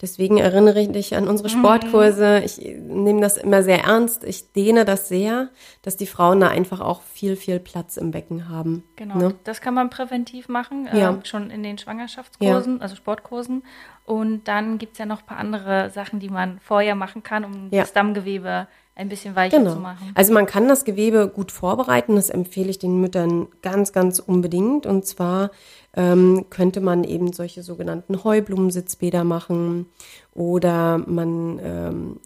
Deswegen 0.00 0.38
erinnere 0.38 0.80
ich 0.80 0.90
dich 0.90 1.14
an 1.14 1.28
unsere 1.28 1.48
mhm. 1.48 1.58
Sportkurse. 1.58 2.40
Ich 2.44 2.58
nehme 2.58 3.20
das 3.20 3.36
immer 3.36 3.62
sehr 3.62 3.84
ernst. 3.84 4.24
Ich 4.24 4.52
dehne 4.52 4.84
das 4.84 5.08
sehr, 5.08 5.50
dass 5.82 5.96
die 5.96 6.06
Frauen 6.06 6.40
da 6.40 6.48
einfach 6.48 6.80
auch 6.80 7.02
viel, 7.02 7.36
viel 7.36 7.60
Platz 7.60 7.96
im 7.96 8.10
Becken 8.10 8.48
haben. 8.48 8.82
Genau. 8.96 9.16
Ne? 9.16 9.34
Das 9.44 9.60
kann 9.60 9.74
man 9.74 9.90
präventiv 9.90 10.48
machen, 10.48 10.88
ja. 10.92 11.12
äh, 11.12 11.24
schon 11.24 11.50
in 11.50 11.62
den 11.62 11.76
Schwangerschaftskursen, 11.76 12.76
ja. 12.76 12.82
also 12.82 12.96
Sportkursen. 12.96 13.62
Und 14.06 14.48
dann 14.48 14.78
gibt 14.78 14.94
es 14.94 14.98
ja 14.98 15.06
noch 15.06 15.20
ein 15.20 15.26
paar 15.26 15.38
andere 15.38 15.90
Sachen, 15.90 16.18
die 16.18 16.30
man 16.30 16.58
vorher 16.60 16.94
machen 16.94 17.22
kann, 17.22 17.44
um 17.44 17.68
ja. 17.70 17.82
das 17.82 17.92
Dammgewebe 17.92 18.66
ein 19.00 19.08
bisschen 19.08 19.34
weicher 19.34 19.58
genau. 19.58 19.74
zu 19.74 19.80
machen. 19.80 20.12
Also 20.14 20.32
man 20.34 20.46
kann 20.46 20.68
das 20.68 20.84
Gewebe 20.84 21.28
gut 21.34 21.50
vorbereiten, 21.50 22.16
das 22.16 22.28
empfehle 22.28 22.68
ich 22.68 22.78
den 22.78 23.00
Müttern 23.00 23.48
ganz, 23.62 23.92
ganz 23.92 24.18
unbedingt. 24.18 24.84
Und 24.84 25.06
zwar 25.06 25.50
ähm, 25.96 26.46
könnte 26.50 26.80
man 26.80 27.04
eben 27.04 27.32
solche 27.32 27.62
sogenannten 27.62 28.22
Heublumensitzbäder 28.22 29.24
machen 29.24 29.86
oder 30.34 30.98
man 30.98 31.58
ähm, 31.62 32.20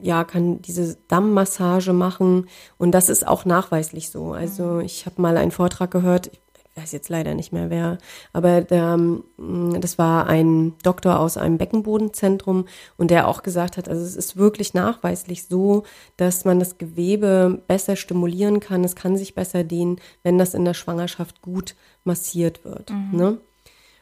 ja, 0.00 0.24
kann 0.24 0.62
diese 0.62 0.96
Dammmassage 1.08 1.92
machen 1.92 2.48
und 2.78 2.92
das 2.92 3.08
ist 3.08 3.26
auch 3.26 3.44
nachweislich 3.44 4.10
so. 4.10 4.32
Also 4.32 4.64
mhm. 4.64 4.80
ich 4.82 5.06
habe 5.06 5.20
mal 5.20 5.36
einen 5.36 5.50
Vortrag 5.50 5.90
gehört, 5.90 6.30
weiß 6.76 6.92
jetzt 6.92 7.08
leider 7.08 7.34
nicht 7.34 7.52
mehr 7.52 7.70
wer, 7.70 7.98
aber 8.32 8.60
der, 8.60 8.96
mm, 8.96 9.80
das 9.80 9.98
war 9.98 10.26
ein 10.26 10.74
Doktor 10.82 11.18
aus 11.18 11.36
einem 11.36 11.58
Beckenbodenzentrum 11.58 12.66
und 12.96 13.10
der 13.10 13.28
auch 13.28 13.42
gesagt 13.42 13.76
hat, 13.76 13.88
also 13.88 14.02
es 14.04 14.14
ist 14.14 14.36
wirklich 14.36 14.74
nachweislich 14.74 15.46
so, 15.46 15.84
dass 16.16 16.44
man 16.44 16.58
das 16.58 16.78
Gewebe 16.78 17.62
besser 17.66 17.96
stimulieren 17.96 18.60
kann, 18.60 18.84
es 18.84 18.94
kann 18.94 19.16
sich 19.16 19.34
besser 19.34 19.64
dehnen, 19.64 20.00
wenn 20.22 20.38
das 20.38 20.54
in 20.54 20.64
der 20.64 20.74
Schwangerschaft 20.74 21.42
gut 21.42 21.74
massiert 22.04 22.64
wird. 22.64 22.90
Mhm. 22.90 23.18
Ne? 23.18 23.38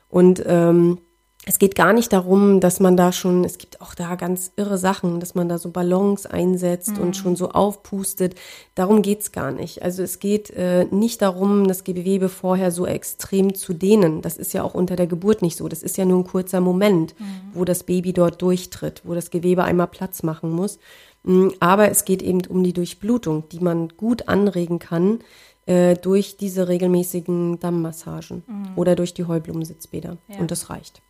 Und 0.09 0.43
ähm, 0.47 0.99
es 1.46 1.58
geht 1.58 1.74
gar 1.74 1.92
nicht 1.92 2.12
darum, 2.12 2.60
dass 2.60 2.80
man 2.80 2.96
da 2.96 3.12
schon, 3.12 3.44
es 3.44 3.58
gibt 3.58 3.80
auch 3.80 3.94
da 3.94 4.14
ganz 4.14 4.52
irre 4.56 4.78
Sachen, 4.78 5.20
dass 5.20 5.34
man 5.34 5.48
da 5.48 5.58
so 5.58 5.70
Ballons 5.70 6.24
einsetzt 6.26 6.96
mhm. 6.96 7.02
und 7.02 7.16
schon 7.16 7.36
so 7.36 7.50
aufpustet. 7.50 8.34
Darum 8.74 9.02
geht's 9.02 9.30
gar 9.30 9.52
nicht. 9.52 9.82
Also 9.82 10.02
es 10.02 10.20
geht 10.20 10.50
äh, 10.50 10.86
nicht 10.86 11.20
darum, 11.20 11.68
das 11.68 11.84
Gewebe 11.84 12.28
vorher 12.28 12.70
so 12.70 12.86
extrem 12.86 13.54
zu 13.54 13.74
dehnen. 13.74 14.22
Das 14.22 14.38
ist 14.38 14.54
ja 14.54 14.62
auch 14.62 14.74
unter 14.74 14.96
der 14.96 15.06
Geburt 15.06 15.42
nicht 15.42 15.56
so. 15.56 15.68
Das 15.68 15.82
ist 15.82 15.98
ja 15.98 16.06
nur 16.06 16.20
ein 16.20 16.26
kurzer 16.26 16.60
Moment, 16.60 17.18
mhm. 17.18 17.24
wo 17.52 17.64
das 17.64 17.82
Baby 17.82 18.14
dort 18.14 18.40
durchtritt, 18.40 19.02
wo 19.04 19.14
das 19.14 19.30
Gewebe 19.30 19.64
einmal 19.64 19.88
Platz 19.88 20.22
machen 20.22 20.50
muss. 20.50 20.78
Mm, 21.24 21.48
aber 21.60 21.90
es 21.90 22.04
geht 22.04 22.22
eben 22.22 22.40
um 22.46 22.62
die 22.64 22.72
Durchblutung, 22.72 23.48
die 23.50 23.60
man 23.60 23.88
gut 23.88 24.28
anregen 24.28 24.78
kann 24.78 25.20
äh, 25.66 25.94
durch 25.94 26.36
diese 26.36 26.68
regelmäßigen 26.68 27.60
Dammmassagen 27.60 28.44
mhm. 28.46 28.72
oder 28.76 28.94
durch 28.94 29.14
die 29.14 29.24
Heublumensitzbäder. 29.24 30.16
Ja. 30.28 30.38
Und 30.38 30.50
das 30.50 30.70
reicht. 30.70 31.02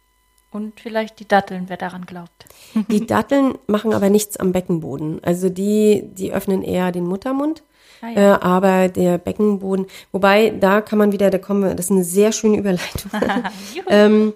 Und 0.54 0.78
vielleicht 0.78 1.18
die 1.18 1.26
Datteln, 1.26 1.64
wer 1.66 1.76
daran 1.76 2.06
glaubt. 2.06 2.44
Die 2.88 3.04
Datteln 3.04 3.58
machen 3.66 3.92
aber 3.92 4.08
nichts 4.08 4.37
am 4.37 4.52
Beckenboden. 4.52 5.18
Also 5.25 5.49
die, 5.49 6.04
die 6.04 6.32
öffnen 6.32 6.62
eher 6.62 6.92
den 6.92 7.08
Muttermund. 7.08 7.64
Ah, 8.00 8.11
ja. 8.11 8.37
äh, 8.37 8.38
aber 8.40 8.88
der 8.88 9.18
Beckenboden, 9.18 9.87
wobei 10.12 10.50
da 10.50 10.80
kann 10.80 11.00
man 11.00 11.11
wieder, 11.11 11.30
da 11.30 11.38
kommen 11.38 11.64
wir, 11.64 11.75
das 11.75 11.87
ist 11.87 11.90
eine 11.90 12.04
sehr 12.04 12.30
schöne 12.30 12.58
Überleitung. 12.58 13.11
ähm, 13.88 14.32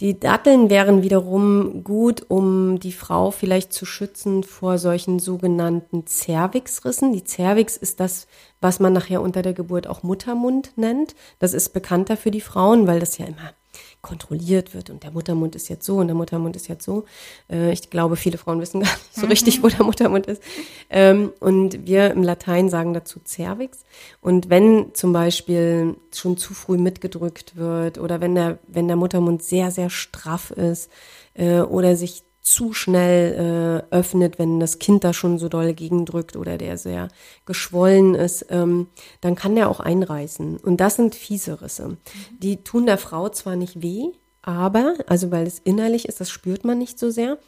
die 0.00 0.18
Datteln 0.18 0.70
wären 0.70 1.02
wiederum 1.02 1.84
gut, 1.84 2.24
um 2.26 2.80
die 2.80 2.92
Frau 2.92 3.30
vielleicht 3.30 3.72
zu 3.72 3.86
schützen 3.86 4.42
vor 4.42 4.78
solchen 4.78 5.20
sogenannten 5.20 6.04
Cervixrissen. 6.08 7.12
Die 7.12 7.24
Cervix 7.24 7.76
ist 7.76 8.00
das, 8.00 8.26
was 8.60 8.80
man 8.80 8.92
nachher 8.92 9.22
unter 9.22 9.42
der 9.42 9.54
Geburt 9.54 9.86
auch 9.86 10.02
Muttermund 10.02 10.72
nennt. 10.74 11.14
Das 11.38 11.54
ist 11.54 11.68
bekannter 11.72 12.16
für 12.16 12.32
die 12.32 12.40
Frauen, 12.40 12.88
weil 12.88 12.98
das 12.98 13.18
ja 13.18 13.26
immer 13.26 13.52
kontrolliert 14.00 14.74
wird 14.74 14.90
und 14.90 15.02
der 15.02 15.10
Muttermund 15.10 15.56
ist 15.56 15.68
jetzt 15.68 15.84
so 15.84 15.96
und 15.96 16.06
der 16.06 16.14
Muttermund 16.14 16.54
ist 16.56 16.68
jetzt 16.68 16.84
so. 16.84 17.04
Äh, 17.50 17.72
ich 17.72 17.90
glaube, 17.90 18.16
viele 18.16 18.38
Frauen 18.38 18.60
wissen 18.60 18.80
gar 18.80 18.92
nicht 18.92 19.14
so 19.14 19.22
mhm. 19.22 19.28
richtig, 19.28 19.62
wo 19.62 19.68
der 19.68 19.84
Muttermund 19.84 20.26
ist. 20.26 20.42
Ähm, 20.88 21.32
und 21.40 21.86
wir 21.86 22.12
im 22.12 22.22
Latein 22.22 22.68
sagen 22.68 22.94
dazu 22.94 23.20
Cervix. 23.24 23.84
Und 24.20 24.50
wenn 24.50 24.94
zum 24.94 25.12
Beispiel 25.12 25.96
schon 26.14 26.36
zu 26.36 26.54
früh 26.54 26.78
mitgedrückt 26.78 27.56
wird 27.56 27.98
oder 27.98 28.20
wenn 28.20 28.34
der, 28.34 28.58
wenn 28.68 28.86
der 28.86 28.96
Muttermund 28.96 29.42
sehr, 29.42 29.70
sehr 29.70 29.90
straff 29.90 30.50
ist 30.52 30.90
äh, 31.34 31.60
oder 31.60 31.96
sich 31.96 32.22
zu 32.48 32.72
schnell 32.72 33.84
äh, 33.92 33.94
öffnet, 33.94 34.38
wenn 34.38 34.58
das 34.58 34.78
Kind 34.78 35.04
da 35.04 35.12
schon 35.12 35.38
so 35.38 35.48
doll 35.48 35.74
gegendrückt 35.74 36.34
oder 36.34 36.56
der 36.56 36.78
sehr 36.78 37.08
geschwollen 37.44 38.14
ist, 38.14 38.46
ähm, 38.48 38.86
dann 39.20 39.34
kann 39.34 39.54
der 39.54 39.68
auch 39.68 39.80
einreißen. 39.80 40.56
Und 40.56 40.78
das 40.78 40.96
sind 40.96 41.14
fiese 41.14 41.60
Risse. 41.60 41.88
Mhm. 41.88 41.96
Die 42.38 42.64
tun 42.64 42.86
der 42.86 42.98
Frau 42.98 43.28
zwar 43.28 43.56
nicht 43.56 43.82
weh, 43.82 44.12
aber, 44.40 44.94
also 45.06 45.30
weil 45.30 45.46
es 45.46 45.58
innerlich 45.58 46.08
ist, 46.08 46.20
das 46.20 46.30
spürt 46.30 46.64
man 46.64 46.78
nicht 46.78 46.98
so 46.98 47.10
sehr, 47.10 47.38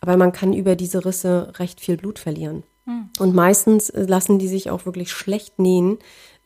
aber 0.00 0.16
man 0.16 0.32
kann 0.32 0.54
über 0.54 0.76
diese 0.76 1.04
Risse 1.04 1.52
recht 1.58 1.80
viel 1.80 1.98
Blut 1.98 2.18
verlieren. 2.18 2.62
Mhm. 2.86 3.10
Und 3.18 3.34
meistens 3.34 3.92
lassen 3.94 4.38
die 4.38 4.48
sich 4.48 4.70
auch 4.70 4.86
wirklich 4.86 5.12
schlecht 5.12 5.58
nähen, 5.58 5.98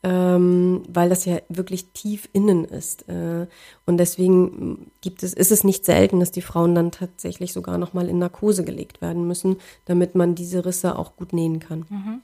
ähm, 0.02 0.82
weil 0.88 1.08
das 1.08 1.24
ja 1.24 1.38
wirklich 1.48 1.92
tief 1.92 2.28
innen 2.32 2.64
ist. 2.64 3.08
Äh, 3.08 3.46
und 3.86 3.98
deswegen 3.98 4.90
gibt 5.00 5.22
es, 5.22 5.32
ist 5.32 5.52
es 5.52 5.62
nicht 5.62 5.84
selten, 5.84 6.20
dass 6.20 6.32
die 6.32 6.42
Frauen 6.42 6.74
dann 6.74 6.90
tatsächlich 6.90 7.52
sogar 7.52 7.78
nochmal 7.78 8.08
in 8.08 8.18
Narkose 8.18 8.64
gelegt 8.64 9.00
werden 9.00 9.26
müssen, 9.26 9.56
damit 9.84 10.14
man 10.14 10.34
diese 10.34 10.64
Risse 10.64 10.98
auch 10.98 11.16
gut 11.16 11.32
nähen 11.32 11.60
kann. 11.60 11.86
Mhm. 11.88 12.22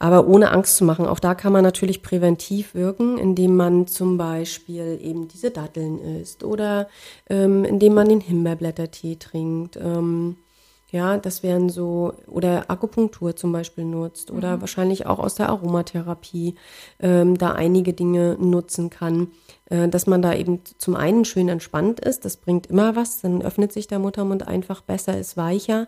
Aber 0.00 0.26
ohne 0.26 0.50
Angst 0.50 0.76
zu 0.76 0.84
machen. 0.84 1.06
Auch 1.06 1.20
da 1.20 1.34
kann 1.34 1.52
man 1.52 1.62
natürlich 1.62 2.02
präventiv 2.02 2.74
wirken, 2.74 3.18
indem 3.18 3.54
man 3.54 3.86
zum 3.86 4.16
Beispiel 4.16 4.98
eben 5.00 5.28
diese 5.28 5.50
Datteln 5.50 5.98
isst 5.98 6.42
oder 6.42 6.88
ähm, 7.28 7.64
indem 7.64 7.94
man 7.94 8.08
den 8.08 8.20
Himbeerblättertee 8.20 9.16
trinkt. 9.16 9.76
Ähm, 9.76 10.36
ja, 10.92 11.18
das 11.18 11.42
wären 11.42 11.68
so, 11.68 12.14
oder 12.26 12.70
Akupunktur 12.70 13.36
zum 13.36 13.52
Beispiel 13.52 13.84
nutzt 13.84 14.30
oder 14.30 14.56
mhm. 14.56 14.60
wahrscheinlich 14.60 15.06
auch 15.06 15.18
aus 15.18 15.34
der 15.34 15.48
Aromatherapie 15.48 16.56
ähm, 16.98 17.38
da 17.38 17.52
einige 17.52 17.92
Dinge 17.92 18.36
nutzen 18.40 18.90
kann, 18.90 19.28
äh, 19.66 19.88
dass 19.88 20.06
man 20.06 20.22
da 20.22 20.34
eben 20.34 20.60
zum 20.78 20.96
einen 20.96 21.24
schön 21.24 21.48
entspannt 21.48 22.00
ist, 22.00 22.24
das 22.24 22.36
bringt 22.36 22.66
immer 22.66 22.96
was, 22.96 23.20
dann 23.20 23.42
öffnet 23.42 23.72
sich 23.72 23.86
der 23.86 23.98
Muttermund 23.98 24.46
einfach 24.46 24.80
besser, 24.80 25.18
ist 25.18 25.36
weicher 25.36 25.86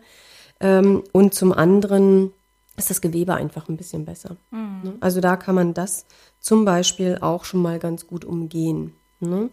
ähm, 0.60 1.02
und 1.12 1.34
zum 1.34 1.52
anderen 1.52 2.32
ist 2.76 2.90
das 2.90 3.00
Gewebe 3.00 3.34
einfach 3.34 3.68
ein 3.68 3.76
bisschen 3.76 4.04
besser. 4.04 4.36
Mhm. 4.50 4.80
Ne? 4.82 4.94
Also 5.00 5.20
da 5.20 5.36
kann 5.36 5.54
man 5.54 5.74
das 5.74 6.06
zum 6.40 6.64
Beispiel 6.64 7.18
auch 7.20 7.44
schon 7.44 7.60
mal 7.60 7.78
ganz 7.78 8.06
gut 8.06 8.24
umgehen. 8.24 8.94
Ne? 9.20 9.50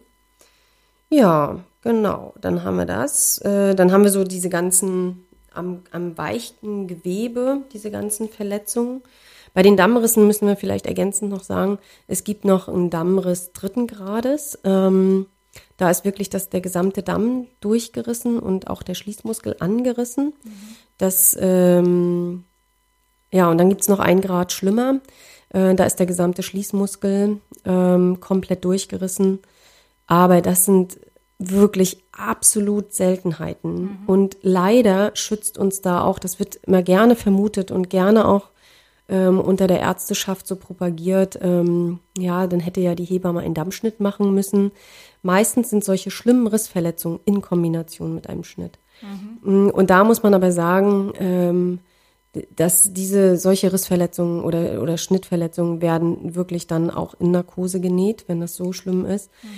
Ja, 1.10 1.60
genau, 1.82 2.34
dann 2.40 2.64
haben 2.64 2.76
wir 2.76 2.86
das. 2.86 3.38
Äh, 3.38 3.74
dann 3.74 3.92
haben 3.92 4.04
wir 4.04 4.10
so 4.10 4.24
diese 4.24 4.48
ganzen 4.48 5.26
am, 5.54 5.82
am 5.90 6.16
weichen 6.16 6.86
Gewebe, 6.86 7.62
diese 7.72 7.90
ganzen 7.90 8.28
Verletzungen. 8.28 9.02
Bei 9.52 9.62
den 9.62 9.76
Dammrissen 9.76 10.26
müssen 10.26 10.46
wir 10.46 10.56
vielleicht 10.56 10.86
ergänzend 10.86 11.30
noch 11.30 11.42
sagen, 11.42 11.78
es 12.06 12.24
gibt 12.24 12.44
noch 12.44 12.68
einen 12.68 12.90
Dammriss 12.90 13.52
dritten 13.52 13.86
Grades. 13.86 14.58
Ähm, 14.64 15.26
da 15.76 15.90
ist 15.90 16.04
wirklich 16.04 16.30
das, 16.30 16.50
der 16.50 16.60
gesamte 16.60 17.02
Damm 17.02 17.46
durchgerissen 17.60 18.38
und 18.38 18.68
auch 18.68 18.82
der 18.82 18.94
Schließmuskel 18.94 19.56
angerissen. 19.58 20.26
Mhm. 20.44 20.52
Das, 20.98 21.36
ähm, 21.40 22.44
ja, 23.32 23.50
und 23.50 23.58
dann 23.58 23.68
gibt's 23.68 23.88
noch 23.88 23.98
ein 23.98 24.20
Grad 24.20 24.52
schlimmer. 24.52 25.00
Äh, 25.48 25.74
da 25.74 25.84
ist 25.84 25.96
der 25.96 26.06
gesamte 26.06 26.42
Schließmuskel 26.42 27.40
ähm, 27.64 28.20
komplett 28.20 28.64
durchgerissen. 28.64 29.40
Aber 30.06 30.40
das 30.42 30.64
sind 30.64 30.98
wirklich 31.40 32.04
absolut 32.12 32.92
Seltenheiten. 32.92 33.82
Mhm. 33.82 33.98
Und 34.06 34.36
leider 34.42 35.10
schützt 35.14 35.56
uns 35.56 35.80
da 35.80 36.02
auch, 36.02 36.18
das 36.18 36.38
wird 36.38 36.56
immer 36.66 36.82
gerne 36.82 37.16
vermutet 37.16 37.70
und 37.70 37.88
gerne 37.88 38.28
auch 38.28 38.50
ähm, 39.08 39.40
unter 39.40 39.66
der 39.66 39.80
Ärzteschaft 39.80 40.46
so 40.46 40.54
propagiert, 40.54 41.38
ähm, 41.42 41.98
ja, 42.16 42.46
dann 42.46 42.60
hätte 42.60 42.80
ja 42.80 42.94
die 42.94 43.04
Hebamme 43.04 43.40
einen 43.40 43.54
Dammschnitt 43.54 44.00
machen 44.00 44.34
müssen. 44.34 44.70
Meistens 45.22 45.70
sind 45.70 45.82
solche 45.82 46.10
schlimmen 46.10 46.46
Rissverletzungen 46.46 47.20
in 47.24 47.40
Kombination 47.40 48.14
mit 48.14 48.28
einem 48.28 48.44
Schnitt. 48.44 48.78
Mhm. 49.42 49.66
Mm, 49.66 49.70
und 49.70 49.88
da 49.88 50.04
muss 50.04 50.22
man 50.22 50.34
aber 50.34 50.52
sagen, 50.52 51.12
ähm, 51.18 51.78
dass 52.54 52.92
diese 52.92 53.36
solche 53.38 53.72
Rissverletzungen 53.72 54.44
oder, 54.44 54.80
oder 54.82 54.98
Schnittverletzungen 54.98 55.80
werden 55.80 56.36
wirklich 56.36 56.66
dann 56.66 56.90
auch 56.90 57.14
in 57.18 57.32
Narkose 57.32 57.80
genäht, 57.80 58.26
wenn 58.28 58.40
das 58.40 58.54
so 58.54 58.72
schlimm 58.72 59.06
ist. 59.06 59.30
Mhm. 59.42 59.48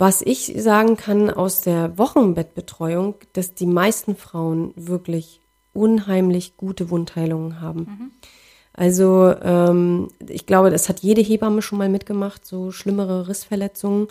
Was 0.00 0.22
ich 0.22 0.54
sagen 0.56 0.96
kann 0.96 1.28
aus 1.28 1.60
der 1.60 1.98
Wochenbettbetreuung, 1.98 3.16
dass 3.32 3.54
die 3.54 3.66
meisten 3.66 4.14
Frauen 4.14 4.72
wirklich 4.76 5.40
unheimlich 5.72 6.56
gute 6.56 6.88
Wundheilungen 6.90 7.60
haben. 7.60 7.80
Mhm. 7.80 8.10
Also 8.72 9.34
ähm, 9.42 10.08
ich 10.28 10.46
glaube, 10.46 10.70
das 10.70 10.88
hat 10.88 11.00
jede 11.00 11.20
Hebamme 11.20 11.62
schon 11.62 11.78
mal 11.78 11.88
mitgemacht, 11.88 12.46
so 12.46 12.70
schlimmere 12.70 13.26
Rissverletzungen. 13.26 14.06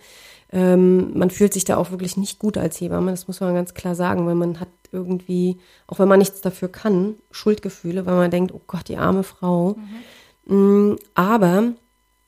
Ähm, 0.51 1.17
man 1.17 1.29
fühlt 1.29 1.53
sich 1.53 1.63
da 1.63 1.77
auch 1.77 1.89
wirklich 1.91 2.17
nicht 2.17 2.37
gut 2.37 2.57
als 2.57 2.81
Hebamme, 2.81 3.11
das 3.11 3.29
muss 3.29 3.39
man 3.39 3.53
ganz 3.53 3.73
klar 3.73 3.95
sagen, 3.95 4.25
weil 4.27 4.35
man 4.35 4.59
hat 4.59 4.67
irgendwie, 4.91 5.57
auch 5.87 5.99
wenn 5.99 6.09
man 6.09 6.19
nichts 6.19 6.41
dafür 6.41 6.67
kann, 6.67 7.15
Schuldgefühle, 7.31 8.05
weil 8.05 8.15
man 8.15 8.31
denkt, 8.31 8.53
oh 8.53 8.61
Gott, 8.67 8.89
die 8.89 8.97
arme 8.97 9.23
Frau. 9.23 9.77
Mhm. 10.45 10.97
Aber 11.15 11.63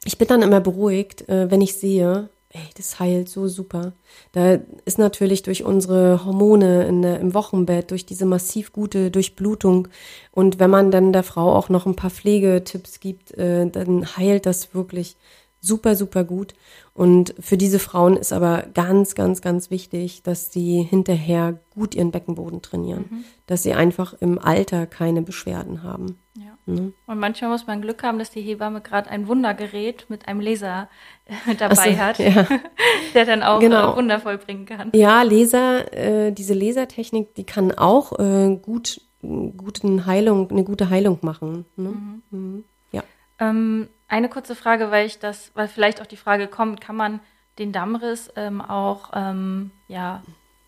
ich 0.05 0.17
bin 0.17 0.29
dann 0.29 0.43
immer 0.43 0.61
beruhigt, 0.61 1.27
äh, 1.27 1.51
wenn 1.51 1.59
ich 1.59 1.75
sehe, 1.75 2.29
ey, 2.51 2.61
das 2.75 2.99
heilt 2.99 3.29
so 3.29 3.47
super. 3.47 3.93
Da 4.31 4.59
ist 4.85 4.97
natürlich 4.97 5.43
durch 5.43 5.63
unsere 5.63 6.25
Hormone 6.25 6.87
in 6.87 7.03
im 7.03 7.33
Wochenbett, 7.33 7.91
durch 7.91 8.05
diese 8.05 8.25
massiv 8.25 8.73
gute 8.73 9.11
Durchblutung 9.11 9.87
und 10.31 10.59
wenn 10.59 10.69
man 10.69 10.91
dann 10.91 11.13
der 11.13 11.23
Frau 11.23 11.53
auch 11.53 11.69
noch 11.69 11.85
ein 11.85 11.95
paar 11.95 12.09
Pflegetipps 12.09 12.99
gibt, 12.99 13.31
äh, 13.37 13.69
dann 13.69 14.17
heilt 14.17 14.45
das 14.45 14.73
wirklich 14.73 15.15
super, 15.61 15.95
super 15.95 16.23
gut. 16.23 16.53
Und 16.93 17.35
für 17.39 17.57
diese 17.57 17.79
Frauen 17.79 18.17
ist 18.17 18.33
aber 18.33 18.65
ganz, 18.73 19.15
ganz, 19.15 19.41
ganz 19.41 19.69
wichtig, 19.69 20.23
dass 20.23 20.51
sie 20.51 20.81
hinterher 20.81 21.59
gut 21.73 21.95
ihren 21.95 22.11
Beckenboden 22.11 22.61
trainieren, 22.61 23.05
mhm. 23.09 23.23
dass 23.45 23.63
sie 23.63 23.73
einfach 23.73 24.13
im 24.19 24.39
Alter 24.39 24.85
keine 24.85 25.21
Beschwerden 25.21 25.83
haben. 25.83 26.19
Mhm. 26.69 26.93
Und 27.07 27.19
manchmal 27.19 27.49
muss 27.49 27.67
man 27.67 27.81
Glück 27.81 28.03
haben, 28.03 28.19
dass 28.19 28.29
die 28.29 28.41
Hebamme 28.41 28.81
gerade 28.81 29.09
ein 29.09 29.27
Wundergerät 29.27 30.05
mit 30.09 30.27
einem 30.27 30.39
Laser 30.39 30.89
äh, 31.25 31.55
dabei 31.59 31.93
so, 31.93 31.97
hat, 31.97 32.19
ja. 32.19 32.47
der 33.13 33.25
dann 33.25 33.43
auch 33.43 33.59
genau. 33.59 33.93
äh, 33.93 33.95
Wunder 33.97 34.19
vollbringen 34.19 34.65
kann. 34.65 34.91
Ja, 34.93 35.23
Laser, 35.23 35.91
äh, 35.93 36.31
diese 36.31 36.53
Lasertechnik, 36.53 37.33
die 37.35 37.45
kann 37.45 37.71
auch 37.71 38.17
äh, 38.19 38.55
gut, 38.61 39.01
guten 39.21 40.05
Heilung, 40.05 40.49
eine 40.51 40.63
gute 40.63 40.89
Heilung 40.89 41.19
machen. 41.21 41.65
Ne? 41.75 41.89
Mhm. 41.89 42.21
mhm. 42.29 42.63
Ja. 42.91 43.03
Ähm, 43.39 43.89
eine 44.07 44.29
kurze 44.29 44.55
Frage, 44.55 44.91
weil 44.91 45.05
ich 45.05 45.19
das, 45.19 45.51
weil 45.55 45.67
vielleicht 45.67 46.01
auch 46.01 46.07
die 46.07 46.17
Frage 46.17 46.47
kommt, 46.47 46.81
kann 46.81 46.95
man 46.95 47.19
den 47.57 47.71
Dammriss 47.71 48.31
ähm, 48.35 48.61
auch 48.61 49.11
ähm, 49.13 49.71
ja, 49.87 50.23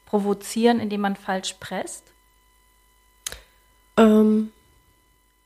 provozieren, 0.06 0.80
indem 0.80 1.02
man 1.02 1.16
falsch 1.16 1.56
presst? 1.60 2.12
Ähm, 3.98 4.52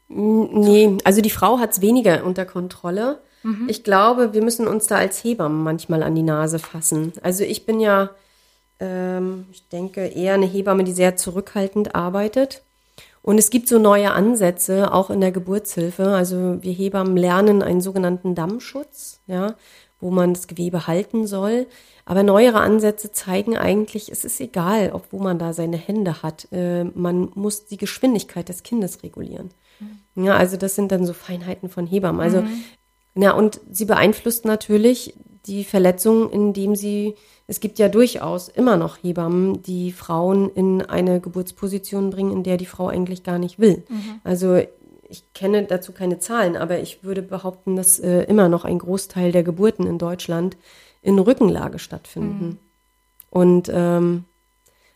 nee, 0.07 0.97
also 1.03 1.21
die 1.21 1.29
Frau 1.29 1.59
hat 1.59 1.71
es 1.71 1.81
weniger 1.81 2.23
unter 2.25 2.45
Kontrolle. 2.45 3.19
Mhm. 3.43 3.67
Ich 3.67 3.83
glaube, 3.83 4.33
wir 4.33 4.43
müssen 4.43 4.67
uns 4.67 4.87
da 4.87 4.97
als 4.97 5.23
Hebammen 5.23 5.63
manchmal 5.63 6.03
an 6.03 6.15
die 6.15 6.23
Nase 6.23 6.59
fassen. 6.59 7.13
Also 7.21 7.43
ich 7.43 7.65
bin 7.65 7.79
ja, 7.79 8.09
ähm, 8.79 9.45
ich 9.51 9.67
denke, 9.69 10.05
eher 10.07 10.33
eine 10.33 10.45
Hebamme, 10.47 10.83
die 10.83 10.93
sehr 10.93 11.15
zurückhaltend 11.15 11.95
arbeitet. 11.95 12.63
Und 13.21 13.39
es 13.39 13.49
gibt 13.49 13.67
so 13.67 13.79
neue 13.79 14.11
Ansätze, 14.11 14.93
auch 14.93 15.09
in 15.09 15.19
der 15.19 15.31
Geburtshilfe. 15.31 16.09
Also 16.09 16.61
wir 16.61 16.73
Hebammen 16.73 17.17
lernen 17.17 17.63
einen 17.63 17.81
sogenannten 17.81 18.35
Dammschutz, 18.35 19.19
ja, 19.25 19.55
wo 19.99 20.11
man 20.11 20.35
das 20.35 20.47
Gewebe 20.47 20.85
halten 20.85 21.25
soll. 21.25 21.65
Aber 22.05 22.21
neuere 22.21 22.59
Ansätze 22.59 23.11
zeigen 23.11 23.57
eigentlich, 23.57 24.11
es 24.11 24.25
ist 24.25 24.39
egal, 24.39 24.91
ob 24.93 25.11
wo 25.11 25.17
man 25.17 25.39
da 25.39 25.53
seine 25.53 25.77
Hände 25.77 26.21
hat. 26.21 26.47
Äh, 26.51 26.83
man 26.83 27.31
muss 27.33 27.65
die 27.65 27.77
Geschwindigkeit 27.77 28.47
des 28.47 28.61
Kindes 28.61 29.01
regulieren. 29.01 29.49
Ja, 30.15 30.35
also 30.35 30.57
das 30.57 30.75
sind 30.75 30.91
dann 30.91 31.05
so 31.05 31.13
Feinheiten 31.13 31.69
von 31.69 31.87
Hebammen. 31.87 32.21
Also, 32.21 32.41
mhm. 32.41 32.63
ja, 33.15 33.31
und 33.31 33.59
sie 33.71 33.85
beeinflusst 33.85 34.45
natürlich 34.45 35.15
die 35.45 35.63
Verletzung, 35.63 36.31
indem 36.31 36.75
sie 36.75 37.15
es 37.47 37.59
gibt 37.59 37.77
ja 37.77 37.89
durchaus 37.89 38.49
immer 38.49 38.75
noch 38.75 38.97
Hebammen, 39.03 39.61
die 39.61 39.91
Frauen 39.91 40.49
in 40.49 40.81
eine 40.81 41.19
Geburtsposition 41.19 42.09
bringen, 42.09 42.31
in 42.31 42.43
der 42.43 42.57
die 42.57 42.65
Frau 42.65 42.87
eigentlich 42.87 43.23
gar 43.23 43.37
nicht 43.37 43.59
will. 43.59 43.83
Mhm. 43.87 44.21
Also 44.23 44.59
ich 45.07 45.33
kenne 45.33 45.63
dazu 45.65 45.91
keine 45.91 46.17
Zahlen, 46.17 46.55
aber 46.57 46.79
ich 46.79 47.03
würde 47.03 47.21
behaupten, 47.21 47.75
dass 47.75 47.99
äh, 47.99 48.23
immer 48.23 48.49
noch 48.49 48.65
ein 48.65 48.79
Großteil 48.79 49.31
der 49.31 49.43
Geburten 49.43 49.85
in 49.85 49.99
Deutschland 49.99 50.57
in 51.03 51.19
Rückenlage 51.19 51.77
stattfinden. 51.77 52.45
Mhm. 52.45 52.57
Und 53.29 53.71
ähm, 53.71 54.23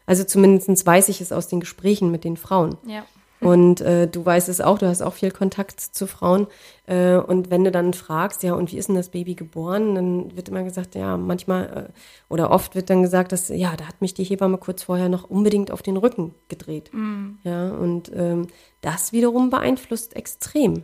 also 0.08 0.24
zumindest 0.24 0.86
weiß 0.86 1.10
ich 1.10 1.22
es 1.22 1.32
aus 1.32 1.48
den 1.48 1.60
Gesprächen 1.60 2.10
mit 2.10 2.24
den 2.24 2.38
Frauen. 2.38 2.78
Ja. 2.88 3.06
Und 3.42 3.82
äh, 3.82 4.08
du 4.08 4.26
weißt 4.26 4.50
es 4.50 4.60
auch, 4.60 4.80
du 4.80 4.88
hast 4.88 5.02
auch 5.02 5.14
viel 5.14 5.32
Kontakt 5.32 5.80
zu 5.80 6.08
Frauen. 6.08 6.48
Äh, 6.88 7.16
und 7.16 7.50
wenn 7.50 7.64
du 7.64 7.72
dann 7.72 7.94
fragst, 7.94 8.44
ja, 8.44 8.54
und 8.54 8.72
wie 8.72 8.78
ist 8.78 8.90
denn 8.90 8.96
das 8.96 9.10
Baby 9.10 9.36
geboren, 9.36 9.96
dann 9.96 10.36
wird 10.36 10.50
immer 10.50 10.64
gesagt, 10.64 10.96
ja, 10.96 11.16
manchmal 11.16 11.90
äh, 11.90 12.32
oder 12.32 12.52
oft 12.52 12.76
wird 12.76 12.90
dann 12.90 13.02
gesagt, 13.02 13.32
dass, 13.32 13.50
ja, 13.50 13.76
da 13.76 13.86
hat 13.86 14.02
mich 14.02 14.14
die 14.14 14.26
Hebamme 14.26 14.58
kurz 14.58 14.84
vorher 14.84 15.10
noch 15.10 15.24
unbedingt 15.24 15.72
auf 15.72 15.82
den 15.82 15.98
Rücken 15.98 16.36
gedreht. 16.50 16.94
Mhm. 16.94 17.40
Ja, 17.44 17.70
und 17.70 18.12
ähm, 18.14 18.48
das 18.82 19.14
wiederum 19.14 19.50
beeinflusst 19.50 20.16
extrem 20.16 20.84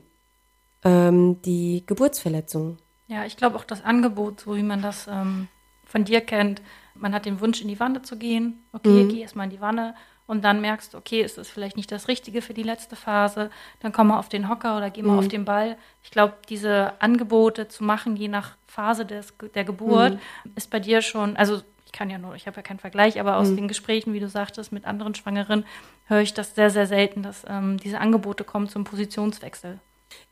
ähm, 0.84 1.42
die 1.42 1.84
Geburtsverletzung. 1.86 2.78
Ja, 3.08 3.26
ich 3.26 3.36
glaube 3.36 3.58
auch 3.58 3.66
das 3.66 3.84
Angebot, 3.84 4.42
so 4.42 4.56
wie 4.56 4.64
man 4.64 4.82
das 4.82 5.08
ähm, 5.08 5.48
von 5.86 6.06
dir 6.06 6.22
kennt, 6.22 6.62
man 6.96 7.14
hat 7.14 7.26
den 7.26 7.42
Wunsch, 7.42 7.62
in 7.62 7.68
die 7.68 7.80
Wanne 7.80 8.02
zu 8.02 8.18
gehen. 8.18 8.64
Okay, 8.72 9.04
mhm. 9.04 9.10
geh 9.10 9.22
erstmal 9.22 9.46
in 9.46 9.52
die 9.52 9.62
Wanne 9.62 9.96
und 10.28 10.44
dann 10.44 10.62
merkst 10.62 10.94
du, 10.94 10.98
okay, 10.98 11.22
es 11.22 11.38
ist 11.38 11.50
vielleicht 11.50 11.78
nicht 11.78 11.92
das 11.92 12.08
Richtige 12.08 12.42
für 12.42 12.54
die 12.54 12.64
letzte 12.64 12.96
Phase, 12.96 13.50
dann 13.82 13.92
komm 13.92 14.08
mal 14.08 14.20
auf 14.20 14.30
den 14.30 14.50
Hocker 14.50 14.78
oder 14.78 14.90
geh 14.90 15.04
mal 15.04 15.14
mhm. 15.14 15.20
auf 15.20 15.28
den 15.28 15.46
Ball. 15.46 15.78
Ich 16.04 16.12
glaube, 16.12 16.34
diese 16.50 16.94
Angebote 17.00 17.68
zu 17.68 17.84
machen, 17.84 18.16
je 18.16 18.28
nach 18.28 18.56
Phase 18.66 19.06
des, 19.06 19.34
der 19.54 19.64
Geburt, 19.64 20.14
mhm. 20.14 20.52
ist 20.56 20.70
bei 20.70 20.80
dir 20.80 21.02
schon, 21.02 21.38
also 21.38 21.62
ich 21.86 21.92
kann 21.92 22.10
ja 22.10 22.18
nur, 22.18 22.36
ich 22.36 22.48
habe 22.48 22.58
ja 22.58 22.64
keinen 22.64 22.80
Vergleich, 22.80 23.20
aber 23.20 23.38
aus 23.38 23.50
mhm. 23.50 23.58
den 23.58 23.68
Gesprächen, 23.68 24.14
wie 24.14 24.20
du 24.20 24.28
sagtest, 24.28 24.72
mit 24.72 24.86
anderen 24.86 25.16
Schwangeren, 25.16 25.66
höre 26.08 26.22
ich 26.22 26.34
das 26.34 26.56
sehr, 26.56 26.70
sehr 26.70 26.88
selten, 26.88 27.24
dass 27.24 27.44
ähm, 27.48 27.78
diese 27.78 28.00
Angebote 28.00 28.44
kommen 28.44 28.68
zum 28.68 28.84
Positionswechsel. 28.84 29.80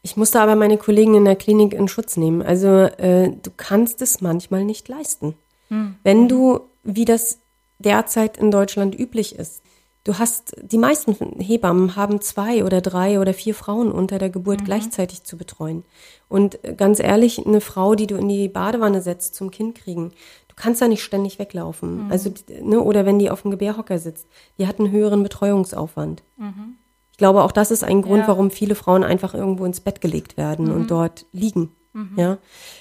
Ich 0.02 0.18
musste 0.18 0.40
aber 0.40 0.56
meine 0.56 0.78
Kollegen 0.78 1.16
in 1.16 1.26
der 1.26 1.36
Klinik 1.36 1.74
in 1.74 1.88
Schutz 1.88 2.18
nehmen. 2.18 2.42
Also 2.42 2.68
äh, 2.68 3.30
du 3.30 3.52
kannst 3.56 4.02
es 4.02 4.22
manchmal 4.22 4.66
nicht 4.66 4.88
leisten. 4.88 5.36
Hm. 5.70 5.96
Wenn 6.04 6.28
du, 6.28 6.62
wie 6.84 7.06
das 7.06 7.40
derzeit 7.80 8.38
in 8.38 8.52
Deutschland 8.52 8.98
üblich 8.98 9.36
ist, 9.36 9.62
Du 10.06 10.20
hast, 10.20 10.56
die 10.62 10.78
meisten 10.78 11.16
Hebammen 11.40 11.96
haben 11.96 12.20
zwei 12.20 12.66
oder 12.66 12.82
drei 12.82 13.22
oder 13.22 13.34
vier 13.34 13.56
Frauen 13.56 13.90
unter 13.90 14.20
der 14.20 14.30
Geburt 14.30 14.62
mhm. 14.62 14.66
gleichzeitig 14.66 15.24
zu 15.24 15.38
betreuen. 15.38 15.86
Und 16.28 16.60
ganz 16.78 17.00
ehrlich, 17.00 17.46
eine 17.46 17.62
Frau, 17.62 17.96
die 17.96 18.08
du 18.08 18.16
in 18.16 18.28
die 18.28 18.50
Badewanne 18.50 19.02
setzt 19.02 19.36
zum 19.36 19.50
Kind 19.50 19.76
kriegen, 19.76 20.12
du 20.50 20.56
kannst 20.58 20.82
da 20.82 20.90
nicht 20.90 21.04
ständig 21.04 21.40
weglaufen. 21.40 22.06
Mhm. 22.06 22.12
Also, 22.12 22.34
ne, 22.62 22.82
oder 22.82 23.06
wenn 23.06 23.18
die 23.18 23.30
auf 23.30 23.44
dem 23.44 23.52
Gebärhocker 23.52 23.98
sitzt, 23.98 24.28
die 24.58 24.68
hat 24.68 24.80
einen 24.80 24.92
höheren 24.92 25.24
Betreuungsaufwand. 25.24 26.24
Mhm. 26.36 26.76
Ich 27.12 27.18
glaube, 27.18 27.44
auch 27.44 27.52
das 27.54 27.72
ist 27.72 27.84
ein 27.84 28.02
Grund, 28.02 28.24
ja. 28.24 28.28
warum 28.28 28.52
viele 28.52 28.76
Frauen 28.76 29.04
einfach 29.06 29.34
irgendwo 29.34 29.64
ins 29.66 29.80
Bett 29.80 30.02
gelegt 30.02 30.36
werden 30.36 30.70
und 30.70 30.82
mhm. 30.82 30.88
dort 30.88 31.26
liegen. 31.32 31.72
Mhm. 31.94 32.14
Ja, 32.18 32.38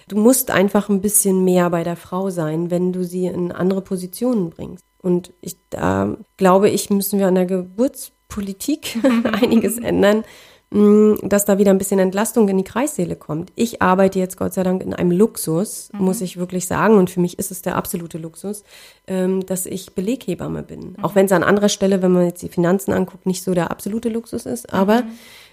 du 0.09 0.17
musst 0.17 0.51
einfach 0.51 0.89
ein 0.89 1.03
bisschen 1.03 1.45
mehr 1.45 1.69
bei 1.71 1.85
der 1.85 1.97
Frau 1.97 2.31
sein, 2.31 2.71
wenn 2.71 2.93
du 2.93 3.05
sie 3.05 3.27
in 3.27 3.53
andere 3.53 3.83
Positionen 3.83 4.51
bringst. 4.51 4.87
Und 5.03 5.33
ich, 5.41 5.57
da 5.69 6.17
glaube 6.37 6.71
ich, 6.71 6.89
müssen 6.89 7.19
wir 7.19 7.27
an 7.27 7.35
der 7.35 7.47
Geburtspolitik 7.47 8.99
einiges 9.43 9.79
ändern, 9.83 10.25
mm, 10.71 11.15
dass 11.25 11.45
da 11.45 11.59
wieder 11.59 11.73
ein 11.73 11.79
bisschen 11.79 11.99
Entlastung 11.99 12.49
in 12.49 12.57
die 12.57 12.65
Kreissäle 12.65 13.17
kommt. 13.17 13.53
Ich 13.57 13.83
arbeite 13.83 14.21
jetzt 14.21 14.37
Gott 14.37 14.55
sei 14.55 14.63
Dank 14.63 14.81
in 14.81 14.95
einem 14.95 15.11
Luxus, 15.11 15.91
mhm. 15.93 16.05
muss 16.05 16.21
ich 16.21 16.37
wirklich 16.37 16.67
sagen, 16.69 16.97
und 16.97 17.11
für 17.11 17.21
mich 17.21 17.39
ist 17.39 17.51
es 17.51 17.63
der 17.63 17.77
absolute 17.77 18.17
Luxus, 18.17 18.63
ähm, 19.09 19.45
dass 19.45 19.67
ich 19.67 19.95
Beleghebamme 19.95 20.63
bin. 20.63 20.93
Mhm. 20.93 21.05
Auch 21.05 21.17
wenn 21.17 21.27
es 21.27 21.33
an 21.33 21.43
anderer 21.43 21.69
Stelle, 21.69 22.01
wenn 22.01 22.13
man 22.13 22.27
jetzt 22.27 22.43
die 22.43 22.49
Finanzen 22.49 22.93
anguckt, 22.93 23.27
nicht 23.27 23.43
so 23.43 23.55
der 23.55 23.73
absolute 23.73 24.09
Luxus 24.09 24.47
ist, 24.47 24.73
aber 24.73 25.03
mhm. 25.03 25.09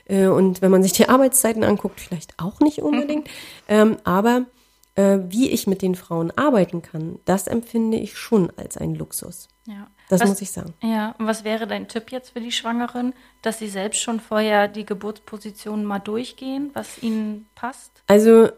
äh, 0.05 0.27
und 0.27 0.61
wenn 0.61 0.71
man 0.71 0.83
sich 0.83 0.93
die 0.93 1.09
Arbeitszeiten 1.09 1.63
anguckt, 1.63 1.99
vielleicht 1.99 2.35
auch 2.37 2.59
nicht 2.59 2.79
unbedingt, 2.83 3.27
ähm, 3.67 3.97
aber 4.03 4.45
äh, 4.99 5.19
wie 5.29 5.49
ich 5.49 5.65
mit 5.65 5.81
den 5.81 5.95
Frauen 5.95 6.31
arbeiten 6.35 6.81
kann, 6.81 7.19
das 7.23 7.47
empfinde 7.47 7.97
ich 7.97 8.17
schon 8.17 8.51
als 8.57 8.75
einen 8.75 8.95
Luxus. 8.95 9.47
Ja. 9.65 9.87
Das 10.09 10.21
was, 10.21 10.29
muss 10.29 10.41
ich 10.41 10.51
sagen. 10.51 10.73
Ja, 10.81 11.15
und 11.17 11.27
was 11.27 11.43
wäre 11.43 11.67
dein 11.67 11.87
Tipp 11.87 12.11
jetzt 12.11 12.31
für 12.31 12.41
die 12.41 12.51
Schwangeren, 12.51 13.13
dass 13.41 13.59
sie 13.59 13.69
selbst 13.69 14.01
schon 14.01 14.19
vorher 14.19 14.67
die 14.67 14.85
Geburtspositionen 14.85 15.85
mal 15.85 15.99
durchgehen, 15.99 16.71
was 16.73 17.01
ihnen 17.01 17.45
passt? 17.55 18.03
Also, 18.07 18.49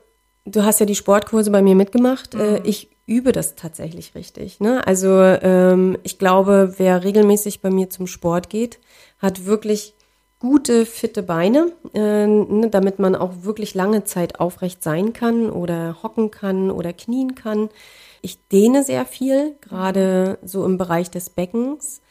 du 0.45 0.63
hast 0.63 0.79
ja 0.79 0.85
die 0.85 0.95
Sportkurse 0.95 1.51
bei 1.51 1.61
mir 1.61 1.75
mitgemacht. 1.75 2.33
Äh, 2.33 2.59
mhm. 2.59 2.65
Ich 2.65 2.89
übe 3.05 3.33
das 3.33 3.55
tatsächlich 3.55 4.15
richtig. 4.15 4.59
Ne? 4.61 4.87
Also, 4.87 5.09
ähm, 5.19 5.97
ich 6.03 6.17
glaube, 6.17 6.75
wer 6.77 7.03
regelmäßig 7.03 7.61
bei 7.61 7.69
mir 7.69 7.89
zum 7.89 8.07
Sport 8.07 8.49
geht, 8.49 8.79
hat 9.19 9.45
wirklich 9.45 9.93
gute, 10.41 10.87
fitte 10.87 11.21
Beine, 11.21 11.71
äh, 11.93 12.25
ne, 12.25 12.67
damit 12.69 12.97
man 12.97 13.15
auch 13.15 13.43
wirklich 13.43 13.75
lange 13.75 14.03
Zeit 14.05 14.39
aufrecht 14.39 14.83
sein 14.83 15.13
kann 15.13 15.51
oder 15.51 15.97
hocken 16.01 16.31
kann 16.31 16.71
oder 16.71 16.93
knien 16.93 17.35
kann. 17.35 17.69
Ich 18.23 18.47
dehne 18.47 18.83
sehr 18.83 19.05
viel, 19.05 19.55
gerade 19.61 20.39
so 20.43 20.65
im 20.65 20.79
Bereich 20.79 21.11
des 21.11 21.29
Beckens. 21.29 22.01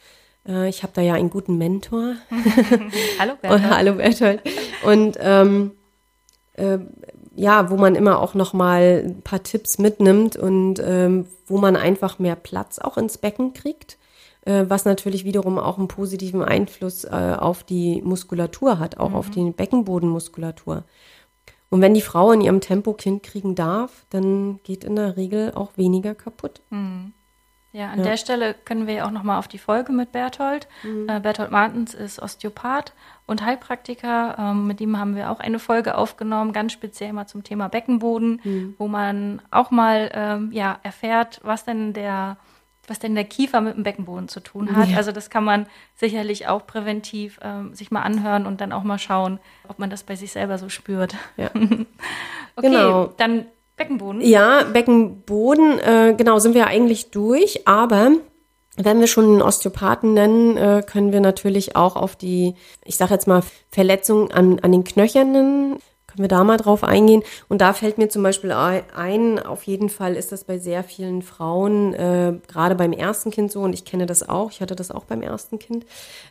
Äh, 0.47 0.69
ich 0.69 0.81
habe 0.81 0.93
da 0.95 1.01
ja 1.01 1.13
einen 1.15 1.29
guten 1.29 1.57
Mentor. 1.57 2.15
hallo 3.19 3.33
Bertolt. 3.41 3.63
hallo 3.69 3.95
Bertolt. 3.95 4.41
Und 4.85 5.17
ähm, 5.19 5.71
äh, 6.53 6.79
ja, 7.35 7.69
wo 7.69 7.75
man 7.75 7.95
immer 7.95 8.19
auch 8.19 8.33
noch 8.33 8.53
mal 8.53 9.03
ein 9.05 9.21
paar 9.23 9.43
Tipps 9.43 9.77
mitnimmt 9.77 10.37
und 10.37 10.81
ähm, 10.83 11.27
wo 11.47 11.57
man 11.57 11.75
einfach 11.75 12.17
mehr 12.17 12.37
Platz 12.37 12.79
auch 12.79 12.97
ins 12.97 13.17
Becken 13.17 13.51
kriegt 13.51 13.97
was 14.45 14.85
natürlich 14.85 15.23
wiederum 15.23 15.59
auch 15.59 15.77
einen 15.77 15.87
positiven 15.87 16.43
Einfluss 16.43 17.03
äh, 17.03 17.09
auf 17.37 17.63
die 17.63 18.01
Muskulatur 18.01 18.79
hat, 18.79 18.97
auch 18.97 19.13
auf 19.13 19.29
die 19.29 19.51
Beckenbodenmuskulatur. 19.51 20.83
Und 21.69 21.81
wenn 21.81 21.93
die 21.93 22.01
Frau 22.01 22.31
in 22.31 22.41
ihrem 22.41 22.59
Tempo 22.59 22.93
Kind 22.93 23.23
kriegen 23.23 23.55
darf, 23.55 24.05
dann 24.09 24.59
geht 24.63 24.83
in 24.83 24.95
der 24.95 25.15
Regel 25.15 25.53
auch 25.55 25.77
weniger 25.77 26.15
kaputt. 26.15 26.61
Ja, 27.73 27.91
an 27.91 28.03
der 28.03 28.17
Stelle 28.17 28.53
können 28.53 28.85
wir 28.85 28.95
ja 28.95 29.05
auch 29.05 29.11
nochmal 29.11 29.39
auf 29.39 29.47
die 29.47 29.57
Folge 29.57 29.93
mit 29.93 30.11
Berthold. 30.11 30.67
Äh, 31.07 31.21
Berthold 31.21 31.51
Martens 31.51 31.93
ist 31.93 32.21
Osteopath 32.21 32.93
und 33.27 33.45
Heilpraktiker. 33.45 34.35
Ähm, 34.37 34.67
mit 34.67 34.81
ihm 34.81 34.97
haben 34.97 35.15
wir 35.15 35.31
auch 35.31 35.39
eine 35.39 35.59
Folge 35.59 35.95
aufgenommen, 35.95 36.51
ganz 36.51 36.73
speziell 36.73 37.13
mal 37.13 37.27
zum 37.27 37.45
Thema 37.45 37.69
Beckenboden, 37.69 38.73
wo 38.77 38.89
man 38.89 39.41
auch 39.51 39.71
mal 39.71 40.11
ähm, 40.13 40.51
ja, 40.51 40.79
erfährt, 40.83 41.39
was 41.43 41.63
denn 41.63 41.93
der 41.93 42.35
was 42.87 42.99
denn 42.99 43.15
der 43.15 43.23
Kiefer 43.23 43.61
mit 43.61 43.75
dem 43.75 43.83
Beckenboden 43.83 44.27
zu 44.27 44.39
tun 44.39 44.75
hat. 44.75 44.89
Ja. 44.89 44.97
Also 44.97 45.11
das 45.11 45.29
kann 45.29 45.43
man 45.43 45.67
sicherlich 45.95 46.47
auch 46.47 46.65
präventiv 46.65 47.39
ähm, 47.43 47.73
sich 47.75 47.91
mal 47.91 48.01
anhören 48.01 48.45
und 48.45 48.59
dann 48.59 48.71
auch 48.71 48.83
mal 48.83 48.97
schauen, 48.99 49.39
ob 49.67 49.79
man 49.79 49.89
das 49.89 50.03
bei 50.03 50.15
sich 50.15 50.31
selber 50.31 50.57
so 50.57 50.69
spürt. 50.69 51.15
Ja. 51.37 51.49
Okay, 52.57 52.67
Genau. 52.67 53.05
dann 53.15 53.45
Beckenboden. 53.77 54.19
Ja, 54.21 54.63
Beckenboden, 54.63 55.79
äh, 55.79 56.13
genau, 56.17 56.37
sind 56.39 56.53
wir 56.53 56.67
eigentlich 56.67 57.11
durch, 57.11 57.65
aber 57.65 58.11
wenn 58.75 58.99
wir 58.99 59.07
schon 59.07 59.25
einen 59.25 59.41
Osteopathen 59.41 60.13
nennen, 60.13 60.57
äh, 60.57 60.83
können 60.85 61.13
wir 61.13 61.21
natürlich 61.21 61.75
auch 61.75 61.95
auf 61.95 62.15
die, 62.17 62.55
ich 62.83 62.97
sage 62.97 63.13
jetzt 63.13 63.27
mal, 63.27 63.41
Verletzungen 63.71 64.31
an, 64.31 64.59
an 64.59 64.71
den 64.71 64.83
Knöchern 64.83 65.31
nennen. 65.31 65.77
Können 66.11 66.23
wir 66.23 66.27
da 66.27 66.43
mal 66.43 66.57
drauf 66.57 66.83
eingehen? 66.83 67.23
Und 67.47 67.61
da 67.61 67.73
fällt 67.73 67.97
mir 67.97 68.09
zum 68.09 68.21
Beispiel 68.23 68.51
ei- 68.51 68.83
ein, 68.95 69.39
auf 69.39 69.63
jeden 69.63 69.89
Fall 69.89 70.15
ist 70.15 70.31
das 70.31 70.43
bei 70.43 70.57
sehr 70.57 70.83
vielen 70.83 71.21
Frauen, 71.21 71.93
äh, 71.93 72.33
gerade 72.47 72.75
beim 72.75 72.91
ersten 72.93 73.31
Kind 73.31 73.51
so, 73.51 73.61
und 73.61 73.73
ich 73.73 73.85
kenne 73.85 74.05
das 74.05 74.27
auch, 74.27 74.51
ich 74.51 74.61
hatte 74.61 74.75
das 74.75 74.91
auch 74.91 75.05
beim 75.05 75.21
ersten 75.21 75.57
Kind, 75.59 75.85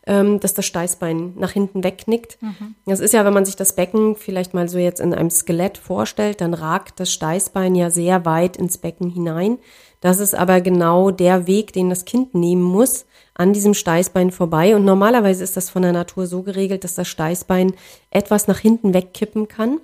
ähm, 0.07 0.39
dass 0.41 0.55
das 0.55 0.67
Steißbein 0.67 1.35
nach 1.37 1.51
hinten 1.53 1.83
wegknickt. 1.83 2.39
Das 2.87 3.01
ist 3.01 3.15
ja, 3.15 3.25
wenn 3.25 3.33
man 3.35 3.45
sich 3.45 3.57
das 3.57 3.75
Becken 3.75 4.17
vielleicht 4.17 4.55
mal 4.55 4.69
so 4.69 4.79
jetzt 4.79 5.01
in 5.01 5.15
einem 5.15 5.31
Skelett 5.31 5.79
vorstellt, 5.79 6.41
dann 6.41 6.55
ragt 6.55 7.01
das 7.01 7.13
Steißbein 7.13 7.75
ja 7.75 7.91
sehr 7.91 8.25
weit 8.25 8.57
ins 8.57 8.79
Becken 8.79 9.09
hinein. 9.11 9.59
Das 10.01 10.19
ist 10.19 10.35
aber 10.35 10.61
genau 10.61 11.11
der 11.11 11.47
Weg, 11.47 11.73
den 11.73 11.91
das 11.91 12.05
Kind 12.05 12.35
nehmen 12.35 12.63
muss, 12.63 13.05
an 13.35 13.53
diesem 13.53 13.75
Steißbein 13.75 14.31
vorbei. 14.31 14.75
Und 14.75 14.85
normalerweise 14.85 15.45
ist 15.45 15.57
das 15.57 15.71
von 15.71 15.83
der 15.83 15.93
Natur 15.93 16.27
so 16.27 16.43
geregelt, 16.43 16.85
dass 16.85 16.95
das 16.95 17.09
Steißbein 17.09 17.75
etwas 18.11 18.49
nach 18.49 18.59
hinten 18.59 18.95
wegkippen 18.95 19.49
kann. 19.49 19.81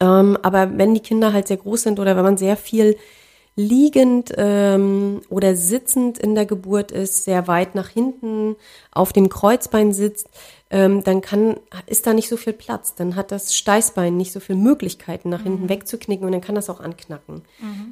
Ähm, 0.00 0.38
aber 0.42 0.76
wenn 0.78 0.94
die 0.94 1.00
Kinder 1.00 1.32
halt 1.32 1.48
sehr 1.48 1.58
groß 1.58 1.82
sind 1.82 2.00
oder 2.00 2.16
wenn 2.16 2.24
man 2.24 2.36
sehr 2.36 2.56
viel 2.56 2.96
liegend 3.56 4.32
ähm, 4.36 5.20
oder 5.28 5.54
sitzend 5.54 6.18
in 6.18 6.34
der 6.34 6.46
Geburt 6.46 6.92
ist, 6.92 7.24
sehr 7.24 7.46
weit 7.46 7.74
nach 7.74 7.88
hinten 7.88 8.56
auf 8.92 9.12
dem 9.12 9.28
Kreuzbein 9.28 9.92
sitzt, 9.92 10.28
ähm, 10.70 11.02
dann 11.04 11.20
kann, 11.20 11.56
ist 11.86 12.06
da 12.06 12.14
nicht 12.14 12.28
so 12.28 12.36
viel 12.36 12.52
Platz. 12.52 12.94
Dann 12.94 13.16
hat 13.16 13.32
das 13.32 13.54
Steißbein 13.56 14.16
nicht 14.16 14.32
so 14.32 14.40
viele 14.40 14.58
Möglichkeiten, 14.58 15.28
nach 15.28 15.42
hinten 15.42 15.68
wegzuknicken 15.68 16.24
und 16.24 16.32
dann 16.32 16.40
kann 16.40 16.54
das 16.54 16.70
auch 16.70 16.80
anknacken. 16.80 17.42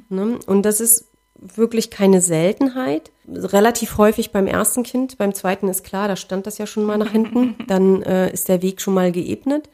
Ne? 0.09 0.39
Und 0.47 0.63
das 0.63 0.79
ist 0.79 1.05
wirklich 1.41 1.89
keine 1.89 2.21
Seltenheit. 2.21 3.11
Relativ 3.27 3.97
häufig 3.97 4.31
beim 4.31 4.47
ersten 4.47 4.83
Kind, 4.83 5.17
beim 5.17 5.33
zweiten 5.33 5.67
ist 5.67 5.83
klar, 5.83 6.07
da 6.07 6.15
stand 6.15 6.47
das 6.47 6.57
ja 6.57 6.67
schon 6.67 6.83
mal 6.83 6.97
nach 6.97 7.11
hinten, 7.11 7.55
dann 7.67 8.01
äh, 8.03 8.31
ist 8.31 8.49
der 8.49 8.61
Weg 8.61 8.81
schon 8.81 8.93
mal 8.93 9.11
geebnet. 9.11 9.69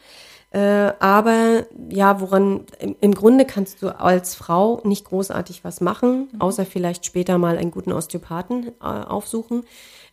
Äh, 0.51 0.93
aber 0.99 1.65
ja, 1.89 2.21
woran 2.21 2.65
im, 2.79 2.95
im 3.01 3.13
Grunde 3.13 3.45
kannst 3.45 3.81
du 3.81 3.89
als 3.99 4.35
Frau 4.35 4.79
nicht 4.85 5.05
großartig 5.05 5.65
was 5.65 5.81
machen, 5.81 6.29
außer 6.39 6.65
vielleicht 6.65 7.05
später 7.05 7.37
mal 7.37 7.57
einen 7.57 7.71
guten 7.71 7.91
Osteopathen 7.91 8.71
äh, 8.79 8.85
aufsuchen. 8.85 9.63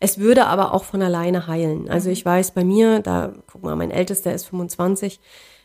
Es 0.01 0.19
würde 0.19 0.47
aber 0.47 0.75
auch 0.75 0.83
von 0.83 1.01
alleine 1.01 1.47
heilen. 1.47 1.89
Also 1.89 2.11
ich 2.11 2.25
weiß 2.25 2.53
bei 2.53 2.65
mir, 2.65 2.99
da 2.99 3.35
guck 3.47 3.63
mal, 3.63 3.77
mein 3.77 3.93
ältester 3.93 4.35
ist 4.35 4.47
25, 4.47 5.21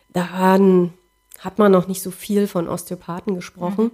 da 0.10 0.30
waren, 0.32 0.94
hat 1.40 1.58
man 1.58 1.72
noch 1.72 1.88
nicht 1.88 2.04
so 2.04 2.12
viel 2.12 2.46
von 2.46 2.68
Osteopathen 2.68 3.34
gesprochen. 3.34 3.92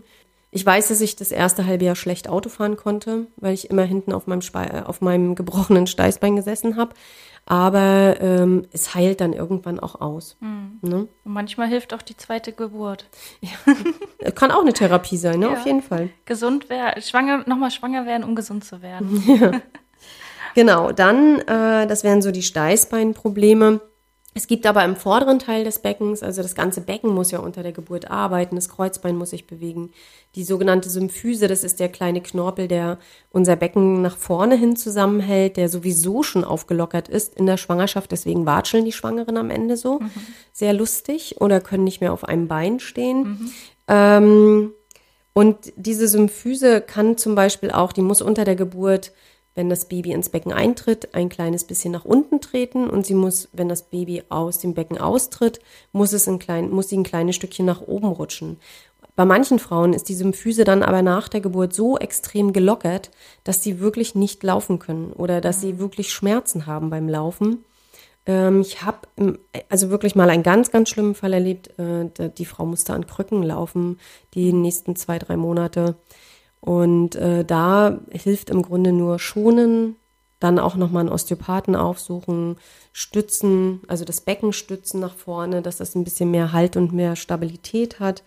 Ich 0.56 0.64
weiß, 0.64 0.90
dass 0.90 1.02
ich 1.02 1.16
das 1.16 1.32
erste 1.32 1.66
halbe 1.66 1.86
Jahr 1.86 1.96
schlecht 1.96 2.30
Auto 2.30 2.48
fahren 2.48 2.78
konnte, 2.78 3.26
weil 3.38 3.56
ich 3.56 3.72
immer 3.72 3.84
hinten 3.84 4.14
auf 4.14 4.28
meinem, 4.28 4.42
Spe 4.42 4.60
äh, 4.60 4.82
auf 4.84 5.02
meinem 5.02 5.34
gebrochenen 5.36 5.88
Steißbein 5.88 6.36
gesessen 6.36 6.78
habe. 6.78 6.94
Aber 7.46 8.22
ähm, 8.22 8.68
es 8.72 8.96
heilt 8.96 9.20
dann 9.20 9.34
irgendwann 9.34 9.78
auch 9.78 10.00
aus. 10.00 10.38
Ne? 10.40 11.10
Und 11.26 11.34
manchmal 11.34 11.68
hilft 11.68 11.94
auch 11.94 12.02
die 12.02 12.16
zweite 12.16 12.54
Geburt. 12.54 13.10
Kann 14.36 14.52
auch 14.52 14.62
eine 14.62 14.72
Therapie 14.72 15.18
sein, 15.18 15.40
ne? 15.40 15.48
Ja. 15.48 15.54
auf 15.54 15.66
jeden 15.66 15.82
Fall. 15.82 16.10
Gesund 16.24 16.70
werden, 16.70 17.02
schwanger, 17.02 17.44
nochmal 17.46 17.72
schwanger 17.72 18.06
werden, 18.06 18.24
um 18.24 18.36
gesund 18.36 18.64
zu 18.64 18.82
werden. 18.82 19.62
Genau, 20.56 20.92
dann, 20.92 21.40
äh, 21.40 21.88
das 21.88 22.04
wären 22.04 22.22
so 22.22 22.32
die 22.32 22.44
Steißbeinprobleme. 22.44 23.82
Es 24.34 24.48
gibt 24.48 24.66
aber 24.66 24.84
im 24.84 24.96
vorderen 24.96 25.38
Teil 25.40 25.64
des 25.64 25.80
Beckens, 25.80 26.24
also 26.24 26.42
das 26.42 26.56
ganze 26.56 26.82
Becken 26.82 27.14
muss 27.14 27.32
ja 27.32 27.40
unter 27.40 27.62
der 27.62 27.72
Geburt 27.72 28.10
arbeiten, 28.10 28.56
das 28.56 28.70
Kreuzbein 28.70 29.16
muss 29.16 29.30
sich 29.30 29.46
bewegen. 29.46 29.92
Die 30.36 30.44
sogenannte 30.44 30.90
Symphyse, 30.90 31.48
das 31.48 31.64
ist 31.64 31.80
der 31.80 31.90
kleine 31.90 32.22
Knorpel, 32.22 32.68
der 32.68 32.98
unser 33.30 33.56
Becken 33.56 34.02
nach 34.02 34.18
vorne 34.18 34.56
hin 34.56 34.76
zusammenhält, 34.76 35.58
der 35.58 35.70
sowieso 35.70 36.24
schon 36.24 36.44
aufgelockert 36.44 37.10
ist 37.10 37.36
in 37.36 37.46
der 37.46 37.58
Schwangerschaft. 37.58 38.12
Deswegen 38.12 38.46
watscheln 38.46 38.86
die 38.86 38.92
Schwangeren 38.92 39.38
am 39.38 39.52
Ende 39.52 39.78
so. 39.78 40.00
Sehr 40.52 40.74
lustig 40.74 41.40
oder 41.40 41.62
können 41.62 41.84
nicht 41.84 42.02
mehr 42.02 42.14
auf 42.14 42.24
einem 42.24 42.48
Bein 42.48 42.80
stehen. 42.80 43.52
Ähm, 43.88 44.74
und 45.34 45.74
diese 45.76 46.08
Symphyse 46.08 46.82
kann 46.82 47.18
zum 47.18 47.36
Beispiel 47.36 47.72
auch, 47.72 47.92
die 47.92 48.02
muss 48.02 48.22
unter 48.22 48.46
der 48.46 48.56
Geburt, 48.56 49.12
wenn 49.56 49.70
das 49.70 49.86
Baby 49.86 50.12
ins 50.12 50.30
Becken 50.30 50.52
eintritt, 50.52 51.14
ein 51.14 51.30
kleines 51.30 51.64
bisschen 51.64 51.92
nach 51.92 52.06
unten 52.06 52.42
treten 52.42 52.90
und 52.90 53.06
sie 53.06 53.14
muss, 53.14 53.50
wenn 53.54 53.70
das 53.70 53.84
Baby 53.84 54.24
aus 54.30 54.60
dem 54.60 54.74
Becken 54.74 54.98
austritt, 54.98 55.60
muss 55.92 56.14
es 56.14 56.28
ein 56.28 56.40
klein, 56.40 56.70
muss 56.70 56.90
sie 56.90 56.98
ein 56.98 57.04
kleines 57.04 57.36
Stückchen 57.36 57.66
nach 57.66 57.82
oben 57.82 58.08
rutschen. 58.08 58.58
Bei 59.16 59.26
manchen 59.26 59.60
Frauen 59.60 59.94
ist 59.94 60.10
die 60.10 60.16
Symphyse 60.16 60.64
dann 60.64 60.82
aber 60.82 61.04
nach 61.04 61.30
der 61.30 61.42
Geburt 61.42 61.74
so 61.74 61.98
extrem 61.98 62.52
gelockert, 62.52 63.12
dass 63.44 63.62
sie 63.62 63.80
wirklich 63.80 64.16
nicht 64.16 64.42
laufen 64.42 64.80
können 64.80 65.14
oder 65.14 65.40
dass 65.40 65.62
sie 65.62 65.78
wirklich 65.78 66.12
Schmerzen 66.12 66.66
haben 66.66 66.90
beim 66.90 67.08
Laufen. 67.08 67.64
Ähm, 68.26 68.62
ich 68.62 68.82
habe 68.82 69.08
also 69.70 69.92
wirklich 69.92 70.16
mal 70.16 70.32
einen 70.32 70.42
ganz, 70.42 70.72
ganz 70.72 70.90
schlimmen 70.90 71.14
Fall 71.14 71.34
erlebt. 71.34 71.78
Äh, 71.78 72.30
die 72.38 72.46
Frau 72.46 72.66
musste 72.66 72.94
an 72.94 73.06
Krücken 73.06 73.44
laufen 73.44 74.00
die 74.34 74.52
nächsten 74.52 74.96
zwei, 74.96 75.20
drei 75.20 75.38
Monate. 75.38 75.96
Und 76.64 77.18
äh, 77.18 77.44
da 77.44 78.00
hilft 78.10 78.50
im 78.50 78.62
Grunde 78.62 78.94
nur 78.94 79.20
schonen, 79.20 79.98
dann 80.40 80.60
auch 80.60 80.78
nochmal 80.78 81.02
einen 81.02 81.12
Osteopathen 81.12 81.76
aufsuchen, 81.76 82.56
stützen, 82.94 83.82
also 83.90 84.06
das 84.06 84.22
Becken 84.22 84.54
stützen 84.54 85.02
nach 85.02 85.14
vorne, 85.14 85.62
dass 85.62 85.76
das 85.76 85.94
ein 85.94 86.06
bisschen 86.06 86.32
mehr 86.32 86.54
Halt 86.54 86.78
und 86.78 86.94
mehr 86.94 87.18
Stabilität 87.18 88.00
hat. 88.00 88.24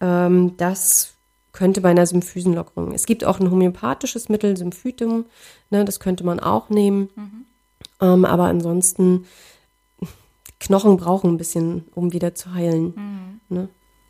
Ähm, 0.00 0.56
das 0.56 1.12
könnte 1.52 1.82
bei 1.82 1.90
einer 1.90 2.06
Symphysenlockerung. 2.06 2.92
Es 2.92 3.04
gibt 3.04 3.22
auch 3.22 3.38
ein 3.38 3.50
homöopathisches 3.50 4.30
Mittel, 4.30 4.56
Symphytum, 4.56 5.26
ne, 5.68 5.84
das 5.84 6.00
könnte 6.00 6.24
man 6.24 6.40
auch 6.40 6.70
nehmen. 6.70 7.10
Ähm, 8.00 8.24
aber 8.24 8.44
ansonsten, 8.44 9.26
Knochen 10.58 10.96
brauchen 10.96 11.34
ein 11.34 11.36
bisschen, 11.36 11.84
um 11.94 12.14
wieder 12.14 12.34
zu 12.34 12.54
heilen. 12.54 12.94
Ne? 13.50 13.68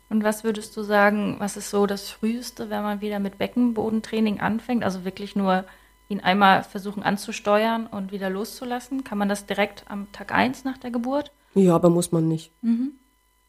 Und 0.09 0.23
was 0.23 0.43
würdest 0.43 0.75
du 0.77 0.83
sagen, 0.83 1.35
was 1.39 1.57
ist 1.57 1.69
so 1.69 1.85
das 1.85 2.09
Früheste, 2.09 2.69
wenn 2.69 2.83
man 2.83 3.01
wieder 3.01 3.19
mit 3.19 3.37
Beckenbodentraining 3.37 4.39
anfängt? 4.39 4.83
Also 4.83 5.03
wirklich 5.03 5.35
nur 5.35 5.65
ihn 6.09 6.19
einmal 6.19 6.63
versuchen 6.63 7.03
anzusteuern 7.03 7.87
und 7.87 8.11
wieder 8.11 8.29
loszulassen? 8.29 9.03
Kann 9.03 9.17
man 9.17 9.29
das 9.29 9.45
direkt 9.45 9.85
am 9.89 10.11
Tag 10.11 10.31
1 10.31 10.63
nach 10.63 10.77
der 10.77 10.91
Geburt? 10.91 11.31
Ja, 11.55 11.75
aber 11.75 11.89
muss 11.89 12.11
man 12.11 12.27
nicht. 12.27 12.51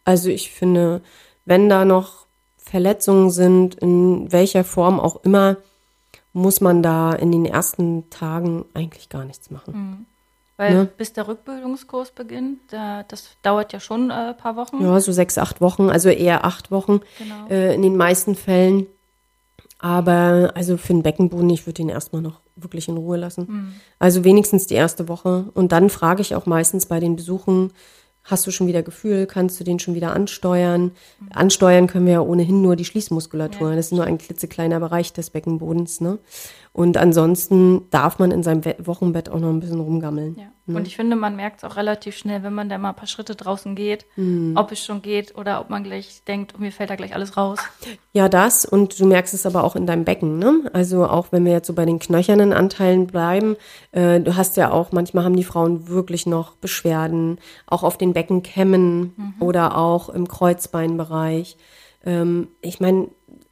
Also 0.05 0.31
ich 0.31 0.51
finde, 0.51 1.03
wenn 1.45 1.69
da 1.69 1.85
noch 1.85 2.27
Verletzungen 2.57 3.31
sind, 3.31 3.75
in 3.77 4.33
welcher 4.33 4.65
Form 4.65 4.99
auch 4.99 5.23
immer, 5.25 5.59
muss 6.33 6.61
man 6.61 6.83
da 6.83 7.13
in 7.13 7.33
den 7.33 7.45
ersten 7.45 8.09
Tagen 8.11 8.65
eigentlich 8.75 9.09
gar 9.09 9.25
nichts 9.25 9.51
machen. 9.51 10.07
Weil 10.59 10.75
Ja. 10.75 10.85
bis 10.85 11.13
der 11.13 11.29
Rückbildungskurs 11.29 12.13
beginnt, 12.13 12.61
da, 12.71 13.03
das 13.03 13.29
dauert 13.43 13.73
ja 13.75 13.81
schon 13.81 14.11
äh, 14.11 14.15
ein 14.31 14.37
paar 14.37 14.57
Wochen. 14.57 14.83
Ja, 14.83 14.99
so 15.01 15.13
sechs, 15.13 15.37
acht 15.37 15.61
Wochen, 15.61 15.91
also 15.91 16.09
eher 16.09 16.45
acht 16.47 16.71
Wochen 16.71 17.01
Genau. 17.19 17.47
äh, 17.51 17.75
in 17.75 17.83
den 17.83 17.97
meisten 17.97 18.35
Fällen. 18.35 18.87
Aber 19.79 20.53
also 20.55 20.77
für 20.79 20.95
den 20.95 21.03
Beckenboden, 21.03 21.51
ich 21.51 21.67
würde 21.67 21.83
ihn 21.83 21.91
erstmal 21.91 22.23
noch 22.23 22.41
wirklich 22.57 22.89
in 22.89 22.97
Ruhe 22.97 23.19
lassen. 23.19 23.75
Also 23.99 24.25
wenigstens 24.25 24.67
die 24.67 24.75
erste 24.75 25.09
Woche. 25.09 25.51
Und 25.53 25.73
dann 25.73 25.91
frage 25.91 26.23
ich 26.23 26.35
auch 26.35 26.47
meistens 26.47 26.87
bei 26.87 26.99
den 26.99 27.15
Besuchen, 27.17 27.73
hast 28.25 28.47
du 28.47 28.51
schon 28.51 28.67
wieder 28.67 28.83
Gefühl, 28.83 29.27
kannst 29.27 29.61
du 29.61 29.65
den 29.65 29.79
schon 29.79 29.95
wieder 29.95 30.15
ansteuern? 30.15 30.93
Ansteuern 31.33 31.87
können 31.89 32.07
wir 32.07 32.15
ja 32.15 32.21
ohnehin 32.23 32.63
nur 32.63 32.75
die 32.75 32.87
Schließmuskulatur. 32.87 33.71
Ja. 33.71 33.77
Das 33.77 33.87
ist 33.87 33.93
nur 33.93 34.05
ein 34.05 34.17
klitzekleiner 34.19 34.81
Bereich 34.81 35.13
des 35.13 35.29
Beckenbodens. 35.31 36.01
Ne? 36.01 36.19
Und 36.77 36.99
ansonsten 36.99 37.89
darf 37.89 38.19
man 38.19 38.31
in 38.31 38.43
seinem 38.43 38.63
Wochenbett 38.85 39.31
auch 39.31 39.39
noch 39.39 39.49
ein 39.49 39.61
bisschen 39.61 39.81
rumgammeln. 39.81 40.37
Ja. 40.39 40.75
Und 40.75 40.87
ich 40.87 40.95
finde, 40.95 41.17
man 41.17 41.35
merkt 41.35 41.59
es 41.59 41.65
auch 41.65 41.77
relativ 41.77 42.19
schnell, 42.19 42.43
wenn 42.43 42.53
man 42.53 42.69
da 42.69 42.77
mal 42.77 42.91
ein 42.91 42.95
paar 42.95 43.07
Schritte 43.07 43.35
draußen 43.35 43.75
geht, 43.75 44.05
ob 44.55 44.73
es 44.73 44.85
schon 44.85 45.01
geht 45.01 45.39
oder 45.39 45.63
ob 45.63 45.71
man 45.71 45.85
gleich 45.85 46.23
denkt, 46.29 46.53
oh, 46.55 46.61
mir 46.61 46.71
fällt 46.71 46.91
da 46.91 46.97
gleich 46.97 47.15
alles 47.15 47.39
raus. 47.39 47.61
Ja, 48.13 48.29
das 48.29 48.67
und 48.67 49.01
du 49.01 49.07
merkst 49.07 49.33
es 49.33 49.47
aber 49.47 49.65
auch 49.65 49.75
in 49.75 49.87
deinem 49.87 50.05
Becken, 50.05 50.39
ne? 50.39 50.71
Also 50.75 51.07
auch 51.07 51.33
wenn 51.33 51.47
wir 51.47 51.53
jetzt 51.53 51.67
so 51.67 51.73
bei 51.73 51.87
den 51.87 51.99
knöchernen 51.99 52.53
Anteilen 52.53 53.07
bleiben, 53.07 53.57
äh, 53.93 54.21
du 54.21 54.37
hast 54.37 54.59
ja 54.59 54.71
auch, 54.71 54.93
manchmal 54.93 55.25
haben 55.25 55.37
die 55.37 55.45
Frauen 55.45 55.89
wirklich 55.89 56.27
noch 56.27 56.57
Beschwerden, 56.57 57.39
auch 57.67 57.85
auf 57.85 57.97
den 57.97 58.13
Beckenkämmen 58.13 59.35
oder 59.41 59.79
auch 59.79 60.11
im 60.11 60.29
Kreuzbeinbereich. 60.29 61.57
Ähm, 62.05 62.49
ich 62.61 62.81
meine, 62.81 63.09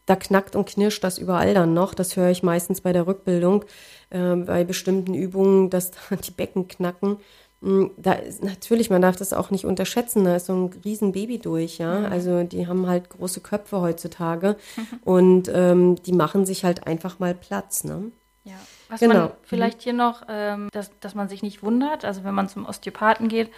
da 0.06 0.16
knackt 0.16 0.54
und 0.56 0.66
knirscht 0.68 1.02
das 1.04 1.18
überall 1.18 1.54
dann 1.54 1.74
noch. 1.74 1.94
Das 1.94 2.16
höre 2.16 2.30
ich 2.30 2.42
meistens 2.42 2.80
bei 2.82 2.92
der 2.92 3.06
Rückbildung, 3.06 3.64
äh, 4.10 4.34
bei 4.36 4.64
bestimmten 4.64 5.14
Übungen, 5.14 5.70
dass 5.70 5.90
da 5.92 6.16
die 6.16 6.30
Becken 6.30 6.68
knacken. 6.68 7.18
Mm, 7.60 7.86
Da 7.96 8.12
ist 8.12 8.42
natürlich, 8.44 8.90
man 8.90 9.00
darf 9.02 9.16
das 9.16 9.32
auch 9.32 9.50
nicht 9.50 9.64
unterschätzen, 9.64 10.24
da 10.24 10.36
ist 10.36 10.46
so 10.46 10.54
ein 10.54 10.70
riesen 10.84 11.12
Baby 11.12 11.38
durch, 11.38 11.78
ja. 11.78 12.04
Also 12.08 12.42
die 12.44 12.66
haben 12.66 12.86
halt 12.86 13.08
große 13.10 13.40
Köpfe 13.40 13.80
heutzutage 13.80 14.56
und 15.04 15.50
ähm, 15.52 15.96
die 16.02 16.12
machen 16.12 16.44
sich 16.44 16.64
halt 16.64 16.86
einfach 16.86 17.18
mal 17.18 17.34
Platz, 17.34 17.84
ne? 17.84 18.12
Ja. 18.44 18.52
Was 18.90 19.00
Genau. 19.00 19.14
man 19.14 19.30
vielleicht 19.42 19.80
hier 19.80 19.94
noch, 19.94 20.22
ähm, 20.28 20.68
dass, 20.72 20.90
dass 21.00 21.14
man 21.14 21.30
sich 21.30 21.42
nicht 21.42 21.62
wundert, 21.62 22.04
also 22.04 22.24
wenn 22.24 22.34
man 22.34 22.50
zum 22.50 22.66
Osteopathen 22.66 23.28
geht, 23.28 23.50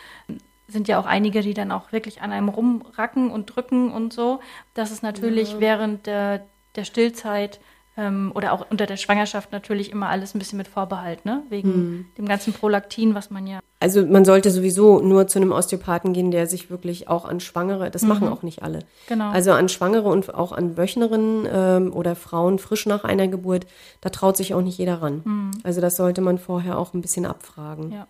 sind 0.68 0.88
ja 0.88 0.98
auch 1.00 1.06
einige, 1.06 1.42
die 1.42 1.54
dann 1.54 1.70
auch 1.72 1.92
wirklich 1.92 2.22
an 2.22 2.32
einem 2.32 2.48
rumracken 2.48 3.30
und 3.30 3.46
drücken 3.46 3.92
und 3.92 4.12
so. 4.12 4.40
Das 4.74 4.90
ist 4.90 5.02
natürlich 5.02 5.60
während 5.60 6.06
der, 6.06 6.44
der 6.74 6.84
Stillzeit 6.84 7.60
ähm, 7.96 8.32
oder 8.34 8.52
auch 8.52 8.66
unter 8.70 8.86
der 8.86 8.96
Schwangerschaft 8.96 9.52
natürlich 9.52 9.90
immer 9.90 10.08
alles 10.08 10.34
ein 10.34 10.38
bisschen 10.38 10.58
mit 10.58 10.68
Vorbehalt, 10.68 11.24
ne? 11.24 11.42
Wegen 11.48 11.72
Hm. 11.72 12.06
dem 12.18 12.26
ganzen 12.26 12.52
Prolaktin, 12.52 13.14
was 13.14 13.30
man 13.30 13.46
ja. 13.46 13.60
Also 13.78 14.04
man 14.06 14.24
sollte 14.24 14.50
sowieso 14.50 15.00
nur 15.00 15.26
zu 15.28 15.38
einem 15.38 15.52
Osteopathen 15.52 16.12
gehen, 16.14 16.30
der 16.30 16.46
sich 16.46 16.70
wirklich 16.70 17.08
auch 17.08 17.24
an 17.26 17.40
Schwangere, 17.40 17.90
das 17.90 18.02
machen 18.02 18.28
auch 18.28 18.42
nicht 18.42 18.62
alle. 18.62 18.80
Genau. 19.06 19.30
Also 19.30 19.52
an 19.52 19.68
Schwangere 19.68 20.08
und 20.08 20.34
auch 20.34 20.52
an 20.52 20.76
Wöchnerinnen 20.78 21.46
ähm, 21.50 21.92
oder 21.92 22.16
Frauen 22.16 22.58
frisch 22.58 22.86
nach 22.86 23.04
einer 23.04 23.28
Geburt, 23.28 23.66
da 24.00 24.08
traut 24.08 24.36
sich 24.38 24.54
auch 24.54 24.62
nicht 24.62 24.78
jeder 24.78 25.02
ran. 25.02 25.52
Also 25.62 25.80
das 25.82 25.96
sollte 25.96 26.22
man 26.22 26.38
vorher 26.38 26.78
auch 26.78 26.94
ein 26.94 27.02
bisschen 27.02 27.26
abfragen. 27.26 27.92
Ja. 27.92 28.06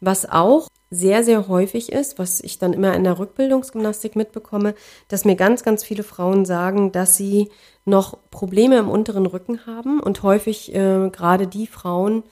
Was 0.00 0.28
auch 0.30 0.68
sehr, 0.90 1.22
sehr 1.22 1.48
häufig 1.48 1.92
ist, 1.92 2.18
was 2.18 2.40
ich 2.40 2.58
dann 2.58 2.72
immer 2.72 2.94
in 2.94 3.04
der 3.04 3.18
Rückbildungsgymnastik 3.18 4.16
mitbekomme, 4.16 4.74
dass 5.08 5.24
mir 5.24 5.36
ganz, 5.36 5.62
ganz 5.62 5.84
viele 5.84 6.02
Frauen 6.02 6.44
sagen, 6.46 6.92
dass 6.92 7.16
sie 7.16 7.50
noch 7.84 8.18
Probleme 8.30 8.78
im 8.78 8.88
unteren 8.88 9.26
Rücken 9.26 9.66
haben 9.66 10.00
und 10.00 10.22
häufig 10.22 10.74
äh, 10.74 11.10
gerade 11.10 11.46
die 11.46 11.66
Frauen, 11.66 12.22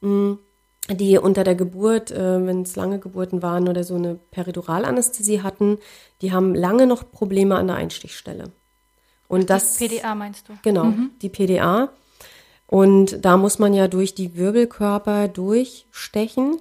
mh, 0.00 0.38
die 0.88 1.18
unter 1.18 1.44
der 1.44 1.54
Geburt, 1.54 2.10
äh, 2.10 2.44
wenn 2.44 2.62
es 2.62 2.74
lange 2.74 2.98
Geburten 2.98 3.42
waren 3.42 3.68
oder 3.68 3.84
so 3.84 3.94
eine 3.94 4.18
Periduralanästhesie 4.32 5.42
hatten, 5.42 5.78
die 6.20 6.32
haben 6.32 6.54
lange 6.54 6.86
noch 6.86 7.10
Probleme 7.12 7.56
an 7.56 7.68
der 7.68 7.76
Einstichstelle. 7.76 8.50
Und 9.28 9.50
das 9.50 9.76
PDA 9.76 10.16
meinst 10.16 10.48
du? 10.48 10.54
Genau, 10.62 10.92
die 11.22 11.28
PDA. 11.28 11.90
Und 12.66 13.24
da 13.24 13.36
muss 13.36 13.60
man 13.60 13.74
ja 13.74 13.86
durch 13.86 14.14
die 14.14 14.36
Wirbelkörper 14.36 15.28
durchstechen 15.28 16.60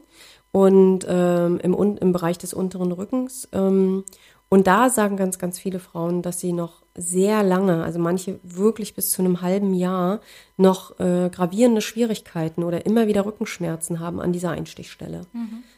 und 0.51 1.05
ähm, 1.07 1.59
im, 1.61 1.97
im 1.97 2.11
Bereich 2.11 2.37
des 2.37 2.53
unteren 2.53 2.91
Rückens. 2.91 3.47
Ähm, 3.51 4.03
und 4.51 4.65
da 4.65 4.89
sagen 4.89 5.15
ganz, 5.15 5.37
ganz 5.37 5.59
viele 5.59 5.79
Frauen, 5.79 6.23
dass 6.23 6.39
sie 6.39 6.53
noch 6.53 6.81
sehr 6.95 7.43
lange, 7.43 7.83
also 7.83 7.99
manche 7.99 8.39
wirklich 8.41 8.95
bis 8.95 9.11
zu 9.11 9.21
einem 9.21 9.41
halben 9.41 9.75
Jahr, 9.75 10.21
noch 10.57 10.99
äh, 10.99 11.29
gravierende 11.29 11.81
Schwierigkeiten 11.81 12.63
oder 12.63 12.85
immer 12.85 13.05
wieder 13.05 13.25
Rückenschmerzen 13.25 13.99
haben 13.99 14.19
an 14.19 14.33
dieser 14.33 14.49
Einstichstelle. 14.49 15.21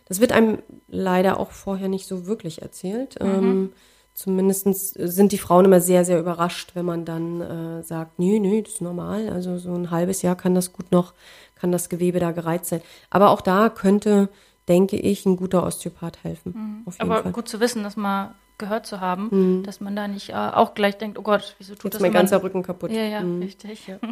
Das 0.05 0.21
wird 0.21 0.31
einem 0.31 0.59
leider 0.87 1.37
auch 1.37 1.51
vorher 1.51 1.89
nicht 1.89 2.07
so 2.07 2.25
wirklich 2.27 2.61
erzählt. 2.61 3.17
Ähm, 3.19 3.71
Zumindest 4.13 4.93
sind 4.93 5.31
die 5.31 5.37
Frauen 5.37 5.65
immer 5.65 5.79
sehr, 5.79 6.03
sehr 6.03 6.19
überrascht, 6.19 6.71
wenn 6.75 6.85
man 6.85 7.05
dann 7.05 7.41
äh, 7.41 7.83
sagt, 7.83 8.19
nö, 8.19 8.39
nö, 8.39 8.61
das 8.61 8.73
ist 8.73 8.81
normal. 8.81 9.29
Also 9.29 9.57
so 9.57 9.73
ein 9.73 9.89
halbes 9.89 10.21
Jahr 10.21 10.35
kann 10.35 10.53
das 10.53 10.73
gut 10.73 10.91
noch, 10.91 11.13
kann 11.55 11.71
das 11.71 11.87
Gewebe 11.87 12.19
da 12.19 12.31
gereizt 12.31 12.69
sein. 12.69 12.81
Aber 13.09 13.29
auch 13.29 13.41
da 13.41 13.69
könnte, 13.69 14.29
denke 14.71 14.95
ich, 14.95 15.25
ein 15.25 15.35
guter 15.35 15.65
Osteopath 15.65 16.23
helfen. 16.23 16.83
Auf 16.85 16.97
jeden 16.97 17.11
Aber 17.11 17.23
Fall. 17.23 17.31
gut 17.33 17.49
zu 17.49 17.59
wissen, 17.59 17.83
dass 17.83 17.97
mal 17.97 18.35
gehört 18.57 18.85
zu 18.85 19.01
haben, 19.01 19.63
dass 19.65 19.81
man 19.81 19.95
da 19.95 20.07
nicht 20.07 20.29
äh, 20.29 20.33
auch 20.33 20.73
gleich 20.75 20.97
denkt, 20.97 21.19
oh 21.19 21.23
Gott, 21.23 21.55
wieso 21.57 21.73
tut 21.73 21.85
Jetzt 21.85 21.95
das 21.95 22.01
mein 22.01 22.13
ganzer 22.13 22.41
Rücken 22.41 22.63
kaputt. 22.63 22.91
Ja, 22.91 23.03
ja, 23.03 23.19
richtig. 23.19 23.87
Ja. 23.87 23.97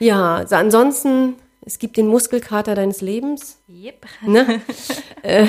Ja, 0.00 0.34
also 0.34 0.56
ansonsten, 0.56 1.36
es 1.64 1.78
gibt 1.78 1.96
den 1.96 2.08
Muskelkater 2.08 2.74
deines 2.74 3.00
Lebens. 3.00 3.58
yep. 3.68 4.04
Ne? 4.22 4.60
äh, 5.22 5.46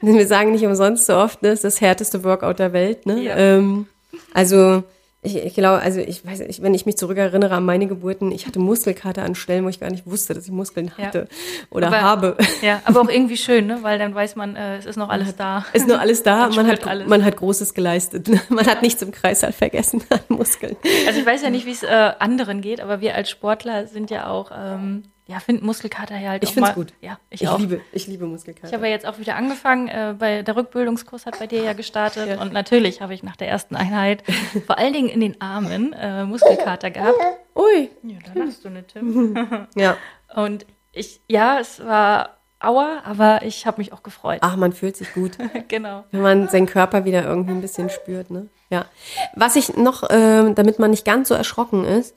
wir 0.00 0.26
sagen 0.28 0.52
nicht 0.52 0.64
umsonst 0.64 1.06
so 1.06 1.16
oft, 1.16 1.42
ne? 1.42 1.48
es 1.48 1.54
ist 1.56 1.64
das 1.64 1.80
härteste 1.80 2.22
Workout 2.22 2.60
der 2.60 2.72
Welt. 2.72 3.04
Ne? 3.04 3.20
Ja. 3.20 3.36
Ähm, 3.36 3.88
also 4.32 4.84
ich, 5.24 5.36
ich 5.36 5.54
glaube, 5.54 5.80
also 5.80 6.00
ich 6.00 6.24
weiß 6.24 6.40
nicht, 6.40 6.62
wenn 6.62 6.74
ich 6.74 6.86
mich 6.86 6.96
zurückerinnere 6.96 7.54
an 7.54 7.64
meine 7.64 7.86
Geburten, 7.86 8.30
ich 8.30 8.46
hatte 8.46 8.58
Muskelkater 8.60 9.22
an 9.24 9.34
Stellen, 9.34 9.64
wo 9.64 9.68
ich 9.68 9.80
gar 9.80 9.90
nicht 9.90 10.06
wusste, 10.06 10.34
dass 10.34 10.44
ich 10.44 10.52
Muskeln 10.52 10.92
Ja. 10.96 11.06
hatte 11.06 11.26
oder 11.70 11.88
Aber- 11.88 12.00
habe. 12.02 12.36
Ja, 12.62 12.80
aber 12.84 13.00
auch 13.00 13.08
irgendwie 13.08 13.36
schön, 13.36 13.66
ne? 13.66 13.78
weil 13.82 13.98
dann 13.98 14.14
weiß 14.14 14.36
man, 14.36 14.54
äh, 14.54 14.76
es 14.76 14.86
ist 14.86 14.96
noch 14.96 15.08
alles 15.08 15.34
da. 15.34 15.64
Ist 15.72 15.88
nur 15.88 15.98
alles 15.98 16.22
da, 16.22 16.46
Man 16.48 16.56
man 16.56 16.66
hat, 16.68 16.86
alles. 16.86 17.08
man 17.08 17.24
hat 17.24 17.36
Großes 17.36 17.74
geleistet. 17.74 18.28
Man 18.50 18.66
hat 18.66 18.82
nichts 18.82 19.00
im 19.02 19.10
Kreißsaal 19.10 19.52
vergessen 19.52 20.02
an 20.10 20.20
Muskeln. 20.28 20.76
Also 21.06 21.18
ich 21.20 21.26
weiß 21.26 21.42
ja 21.42 21.50
nicht, 21.50 21.66
wie 21.66 21.72
es 21.72 21.82
äh, 21.82 22.12
anderen 22.18 22.60
geht, 22.60 22.80
aber 22.80 23.00
wir 23.00 23.14
als 23.14 23.30
Sportler 23.30 23.86
sind 23.86 24.10
ja 24.10 24.28
auch, 24.28 24.50
ähm, 24.56 25.04
ja, 25.26 25.40
finden 25.40 25.64
Muskelkater 25.64 26.18
ja 26.18 26.30
halt 26.30 26.42
Ich 26.42 26.50
auch 26.50 26.52
find's 26.54 26.68
mal. 26.70 26.74
gut. 26.74 26.92
Ja, 27.00 27.18
ich, 27.30 27.42
Ich 27.42 27.48
auch. 27.48 27.58
liebe, 27.58 27.80
ich 27.92 28.06
liebe 28.06 28.26
Muskelkater. 28.26 28.68
Ich 28.68 28.74
habe 28.74 28.86
ja 28.86 28.92
jetzt 28.92 29.06
auch 29.06 29.18
wieder 29.18 29.36
angefangen, 29.36 29.88
äh, 29.88 30.14
bei 30.18 30.42
der 30.42 30.54
Rückbildungskurs 30.56 31.24
hat 31.26 31.38
bei 31.38 31.46
dir 31.46 31.62
ja 31.62 31.72
gestartet 31.72 32.28
Ja. 32.28 32.40
und 32.42 32.52
natürlich 32.52 33.00
habe 33.00 33.14
ich 33.14 33.22
nach 33.22 33.36
der 33.36 33.48
ersten 33.48 33.74
Einheit 33.76 34.22
vor 34.66 34.78
allen 34.78 34.92
Dingen 34.92 35.08
in 35.08 35.20
den 35.20 35.40
Armen 35.40 35.92
äh, 35.94 36.24
Muskelkater 36.24 36.90
gehabt. 36.90 37.16
Ui, 37.54 37.88
Ja, 38.02 38.18
da 38.34 38.38
lachst 38.44 38.64
du 38.64 38.70
nicht, 38.70 38.88
Tim. 38.88 39.66
ja. 39.76 39.96
Und 40.34 40.66
ich, 40.92 41.20
ja, 41.28 41.58
es 41.58 41.84
war 41.84 42.36
Aua, 42.60 43.02
aber 43.04 43.42
ich 43.42 43.66
habe 43.66 43.78
mich 43.78 43.92
auch 43.92 44.02
gefreut. 44.02 44.38
Ach, 44.40 44.56
man 44.56 44.72
fühlt 44.72 44.96
sich 44.96 45.12
gut. 45.12 45.32
Genau. 45.68 46.04
wenn 46.12 46.22
man 46.22 46.48
seinen 46.48 46.66
Körper 46.66 47.04
wieder 47.04 47.22
irgendwie 47.24 47.52
ein 47.52 47.60
bisschen 47.60 47.90
spürt, 47.90 48.30
ne? 48.30 48.48
Ja. 48.70 48.86
Was 49.34 49.56
ich 49.56 49.76
noch, 49.76 50.02
ähm, 50.10 50.54
damit 50.54 50.78
man 50.78 50.90
nicht 50.90 51.04
ganz 51.04 51.28
so 51.28 51.34
erschrocken 51.34 51.84
ist, 51.84 52.16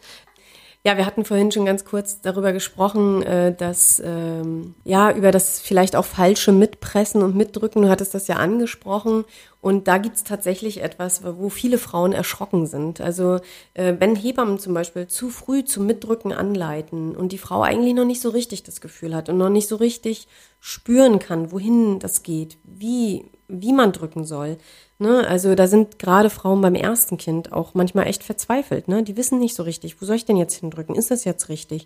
ja, 0.87 0.95
wir 0.95 1.05
hatten 1.05 1.25
vorhin 1.25 1.51
schon 1.51 1.65
ganz 1.65 1.83
kurz 1.83 2.21
darüber 2.21 2.53
gesprochen, 2.53 3.21
äh, 3.21 3.53
dass 3.53 4.01
ähm, 4.05 4.73
ja 4.85 5.11
über 5.11 5.33
das 5.33 5.59
vielleicht 5.59 5.97
auch 5.97 6.05
falsche 6.05 6.53
Mitpressen 6.53 7.23
und 7.23 7.35
Mitdrücken. 7.35 7.81
Du 7.81 7.89
hattest 7.89 8.13
das 8.13 8.29
ja 8.29 8.37
angesprochen 8.37 9.25
und 9.59 9.89
da 9.89 9.97
gibt's 9.97 10.23
tatsächlich 10.23 10.81
etwas, 10.81 11.23
wo 11.25 11.49
viele 11.49 11.77
Frauen 11.77 12.13
erschrocken 12.13 12.67
sind. 12.67 13.01
Also 13.01 13.41
äh, 13.73 13.95
wenn 13.99 14.15
Hebammen 14.15 14.59
zum 14.59 14.73
Beispiel 14.73 15.07
zu 15.07 15.29
früh 15.29 15.65
zum 15.65 15.87
Mitdrücken 15.87 16.31
anleiten 16.31 17.17
und 17.17 17.33
die 17.33 17.37
Frau 17.37 17.63
eigentlich 17.63 17.93
noch 17.93 18.05
nicht 18.05 18.21
so 18.21 18.29
richtig 18.29 18.63
das 18.63 18.79
Gefühl 18.79 19.13
hat 19.13 19.27
und 19.27 19.37
noch 19.37 19.49
nicht 19.49 19.67
so 19.67 19.75
richtig 19.75 20.29
spüren 20.61 21.19
kann, 21.19 21.51
wohin 21.51 21.99
das 21.99 22.23
geht, 22.23 22.59
wie 22.63 23.25
wie 23.49 23.73
man 23.73 23.91
drücken 23.91 24.23
soll. 24.25 24.57
Ne? 24.99 25.27
Also 25.27 25.53
da 25.55 25.67
sind 25.67 25.99
gerade 25.99 26.29
Frauen 26.29 26.61
beim 26.61 26.75
ersten 26.75 27.17
Kind 27.17 27.53
auch 27.53 27.73
manchmal 27.73 28.07
echt 28.07 28.23
verzweifelt. 28.23 28.87
Ne? 28.87 29.03
Die 29.03 29.17
wissen 29.17 29.39
nicht 29.39 29.55
so 29.55 29.63
richtig, 29.63 30.01
wo 30.01 30.05
soll 30.05 30.15
ich 30.15 30.25
denn 30.25 30.37
jetzt 30.37 30.55
hindrücken? 30.55 30.95
Ist 30.95 31.11
das 31.11 31.23
jetzt 31.23 31.49
richtig? 31.49 31.85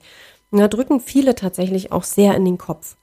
Und 0.49 0.59
da 0.59 0.67
drücken 0.67 0.99
viele 0.99 1.35
tatsächlich 1.35 1.91
auch 1.91 2.03
sehr 2.03 2.35
in 2.35 2.45
den 2.45 2.57
Kopf 2.57 2.95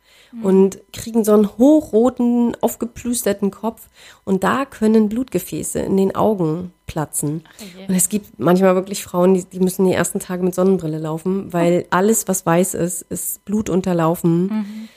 und 0.43 0.81
kriegen 0.93 1.25
so 1.25 1.33
einen 1.33 1.57
hochroten, 1.59 2.57
aufgeplüsterten 2.61 3.51
Kopf. 3.51 3.89
Und 4.25 4.45
da 4.45 4.65
können 4.65 5.09
Blutgefäße 5.09 5.79
in 5.81 5.97
den 5.97 6.15
Augen 6.15 6.73
platzen. 6.87 7.45
je. 7.59 7.87
Und 7.87 7.95
es 7.95 8.09
gibt 8.09 8.39
manchmal 8.39 8.75
wirklich 8.75 9.03
Frauen, 9.03 9.35
die, 9.35 9.45
die 9.45 9.61
müssen 9.61 9.87
die 9.87 9.93
ersten 9.93 10.21
Tage 10.21 10.43
mit 10.43 10.55
Sonnenbrille 10.55 10.99
laufen, 10.99 11.53
weil 11.53 11.87
alles, 11.91 12.29
was 12.29 12.45
weiß 12.45 12.75
ist, 12.75 13.03
ist 13.03 13.45
blutunterlaufen. 13.45 14.89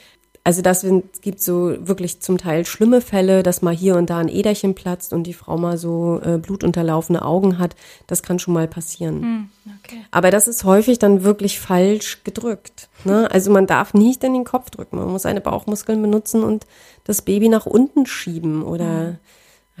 Also 0.44 0.60
das 0.60 0.84
gibt 1.20 1.40
so 1.40 1.76
wirklich 1.86 2.20
zum 2.20 2.36
Teil 2.36 2.66
schlimme 2.66 3.00
Fälle, 3.00 3.44
dass 3.44 3.62
mal 3.62 3.74
hier 3.74 3.94
und 3.94 4.10
da 4.10 4.18
ein 4.18 4.28
Äderchen 4.28 4.74
platzt 4.74 5.12
und 5.12 5.22
die 5.22 5.34
Frau 5.34 5.56
mal 5.56 5.78
so 5.78 6.20
äh, 6.24 6.36
blutunterlaufene 6.38 7.24
Augen 7.24 7.58
hat. 7.58 7.76
Das 8.08 8.24
kann 8.24 8.40
schon 8.40 8.54
mal 8.54 8.66
passieren. 8.66 9.50
Okay. 9.84 9.98
Aber 10.10 10.32
das 10.32 10.48
ist 10.48 10.64
häufig 10.64 10.98
dann 10.98 11.22
wirklich 11.22 11.60
falsch 11.60 12.24
gedrückt. 12.24 12.88
Ne? 13.04 13.30
Also 13.30 13.52
man 13.52 13.68
darf 13.68 13.94
nicht 13.94 14.24
in 14.24 14.34
den 14.34 14.44
Kopf 14.44 14.70
drücken. 14.70 14.96
Man 14.96 15.10
muss 15.10 15.22
seine 15.22 15.40
Bauchmuskeln 15.40 16.02
benutzen 16.02 16.42
und 16.42 16.66
das 17.04 17.22
Baby 17.22 17.48
nach 17.48 17.66
unten 17.66 18.06
schieben. 18.06 18.64
Oder 18.64 19.18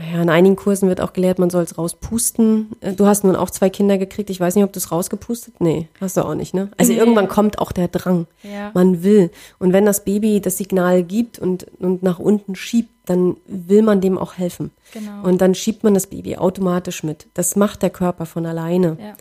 naja, 0.04 0.20
in 0.22 0.28
einigen 0.30 0.56
Kursen 0.56 0.88
wird 0.88 1.00
auch 1.00 1.12
gelehrt, 1.12 1.38
man 1.38 1.50
soll 1.50 1.62
es 1.62 1.78
rauspusten. 1.78 2.70
Äh, 2.80 2.92
Du 2.94 3.06
hast 3.06 3.22
nun 3.24 3.36
auch 3.36 3.50
zwei 3.50 3.70
Kinder 3.70 3.98
gekriegt. 3.98 4.30
Ich 4.30 4.40
weiß 4.40 4.54
nicht, 4.56 4.64
ob 4.64 4.72
du 4.72 4.78
es 4.78 4.90
rausgepustet? 4.90 5.60
Nee, 5.60 5.88
hast 6.00 6.16
du 6.16 6.22
auch 6.24 6.34
nicht, 6.34 6.54
ne? 6.54 6.70
Also 6.76 6.92
Nee. 6.92 6.98
irgendwann 6.98 7.28
kommt 7.28 7.58
auch 7.58 7.70
der 7.72 7.88
Drang. 7.88 8.26
Ja. 8.42 8.70
Man 8.74 9.02
will. 9.02 9.30
Und 9.58 9.72
wenn 9.72 9.86
das 9.86 10.04
Baby 10.04 10.40
das 10.40 10.56
Signal 10.58 11.02
gibt 11.04 11.38
und, 11.38 11.66
und 11.80 12.02
nach 12.02 12.18
unten 12.18 12.54
schiebt, 12.56 12.90
dann 13.06 13.36
will 13.46 13.82
man 13.82 14.00
dem 14.00 14.18
auch 14.18 14.38
helfen. 14.38 14.70
Genau. 14.92 15.22
Und 15.22 15.40
dann 15.40 15.54
schiebt 15.54 15.84
man 15.84 15.94
das 15.94 16.06
Baby 16.08 16.36
automatisch 16.36 17.02
mit. 17.02 17.26
Das 17.34 17.56
macht 17.56 17.82
der 17.82 17.90
Körper 17.90 18.26
von 18.26 18.44
alleine. 18.46 18.96
Ja. 19.00 19.14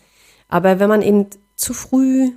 Aber 0.50 0.80
wenn 0.80 0.90
man 0.90 1.02
eben 1.02 1.28
zu 1.56 1.74
früh 1.74 2.32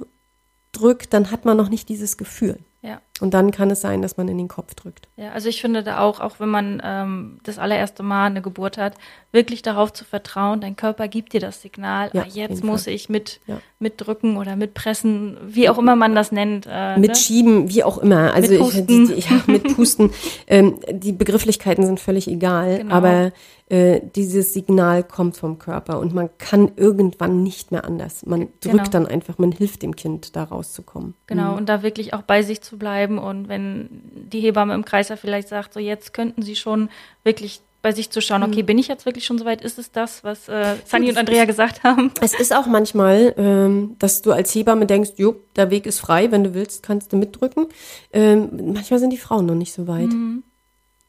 drückt, 0.73 1.13
dann 1.15 1.31
hat 1.31 1.45
man 1.45 1.57
noch 1.57 1.69
nicht 1.69 1.89
dieses 1.89 2.17
Gefühl. 2.17 2.59
Ja. 2.83 3.01
Und 3.21 3.33
dann 3.33 3.53
kann 3.53 3.71
es 3.71 3.81
sein, 3.81 4.03
dass 4.03 4.17
man 4.17 4.27
in 4.27 4.39
den 4.39 4.49
Kopf 4.49 4.75
drückt. 4.75 5.07
Ja, 5.17 5.31
also 5.31 5.49
ich 5.49 5.61
finde 5.61 5.85
da 5.85 6.01
auch, 6.01 6.19
auch 6.19 6.41
wenn 6.41 6.49
man 6.49 6.83
ähm, 6.85 7.39
das 7.45 7.59
allererste 7.61 8.03
Mal 8.03 8.27
eine 8.27 8.43
Geburt 8.43 8.77
hat, 8.77 8.95
wirklich 9.31 9.63
darauf 9.63 9.93
zu 9.93 10.05
vertrauen, 10.05 10.61
dein 10.61 10.75
Körper 10.75 11.07
gibt 11.07 11.33
dir 11.33 11.39
das 11.41 11.63
Signal, 11.63 12.11
Ja, 12.13 12.23
ah, 12.23 12.27
jetzt 12.29 12.65
muss 12.65 12.85
Fall. 12.85 12.95
ich 12.95 13.09
mit, 13.09 13.41
Ja. 13.47 13.59
mitdrücken 13.79 14.37
oder 14.37 14.57
mitpressen, 14.57 15.37
wie 15.47 15.69
auch 15.69 15.79
immer 15.79 15.95
man 15.95 16.17
das 16.17 16.33
nennt. 16.33 16.67
Äh, 16.67 16.95
ne? 16.95 16.99
Mitschieben, 16.99 17.69
wie 17.69 17.85
auch 17.85 17.99
immer. 17.99 18.35
Also 18.35 18.53
Mit 18.53 18.91
ich, 18.91 19.31
ja, 19.31 19.41
mit 19.47 19.77
Pusten. 19.77 20.11
ähm, 20.49 20.81
die 20.91 21.13
Begrifflichkeiten 21.13 21.87
sind 21.87 22.01
völlig 22.01 22.27
egal, 22.27 22.79
Genau. 22.79 22.95
aber 22.95 23.33
äh, 23.69 24.01
dieses 24.15 24.53
Signal 24.53 25.03
kommt 25.05 25.37
vom 25.37 25.59
Körper 25.59 25.99
und 25.99 26.13
man 26.15 26.31
kann 26.39 26.73
irgendwann 26.77 27.43
nicht 27.43 27.73
mehr 27.73 27.85
anders. 27.85 28.27
Man 28.27 28.41
drückt 28.61 28.63
Genau. 28.63 28.85
dann 28.91 29.07
einfach, 29.07 29.39
man 29.39 29.53
hilft 29.53 29.83
dem 29.83 29.97
Kind, 29.97 30.37
da 30.37 30.45
rauszukommen. 30.45 31.15
Genau, 31.27 31.57
und 31.57 31.69
da 31.69 31.83
wirklich 31.83 32.13
auch 32.13 32.23
bei 32.23 32.43
sich 32.43 32.61
zu 32.61 32.77
bleiben. 32.77 33.04
Und 33.11 33.49
wenn 33.49 33.89
die 34.15 34.41
Hebamme 34.41 34.75
im 34.75 34.85
Kreiser 34.85 35.17
vielleicht 35.17 35.49
sagt, 35.49 35.75
so 35.75 35.81
jetzt 35.81 36.13
könnten 36.13 36.43
sie 36.43 36.57
schon 36.57 36.89
wirklich 37.23 37.61
bei 37.83 37.93
sich 37.93 38.09
zu 38.09 38.23
schauen, 38.23 38.43
okay, 38.43 38.63
bin 38.63 38.79
ich 38.79 38.89
jetzt 38.89 39.05
wirklich 39.05 39.27
schon 39.27 39.37
soweit? 39.37 39.61
Ist 39.61 39.79
es 39.79 39.93
das, 39.93 40.25
was 40.25 40.49
äh, 40.49 40.77
Sunny 40.87 41.11
und 41.11 41.19
Andrea 41.19 41.45
gesagt 41.45 41.83
haben? 41.83 42.13
Es 42.23 42.33
ist 42.33 42.57
auch 42.57 42.67
manchmal, 42.67 43.35
ähm, 43.37 43.97
dass 43.99 44.23
du 44.23 44.33
als 44.33 44.55
Hebamme 44.55 44.87
denkst, 44.87 45.13
jo, 45.17 45.37
der 45.55 45.71
Weg 45.71 45.85
ist 45.85 46.01
frei, 46.01 46.31
wenn 46.31 46.45
du 46.45 46.55
willst, 46.55 46.83
kannst 46.83 47.13
du 47.13 47.19
mitdrücken. 47.19 47.67
Ähm, 48.11 48.73
manchmal 48.73 49.01
sind 49.01 49.11
die 49.11 49.19
Frauen 49.19 49.45
noch 49.45 49.55
nicht 49.55 49.75
so 49.75 49.87
weit. 49.87 50.09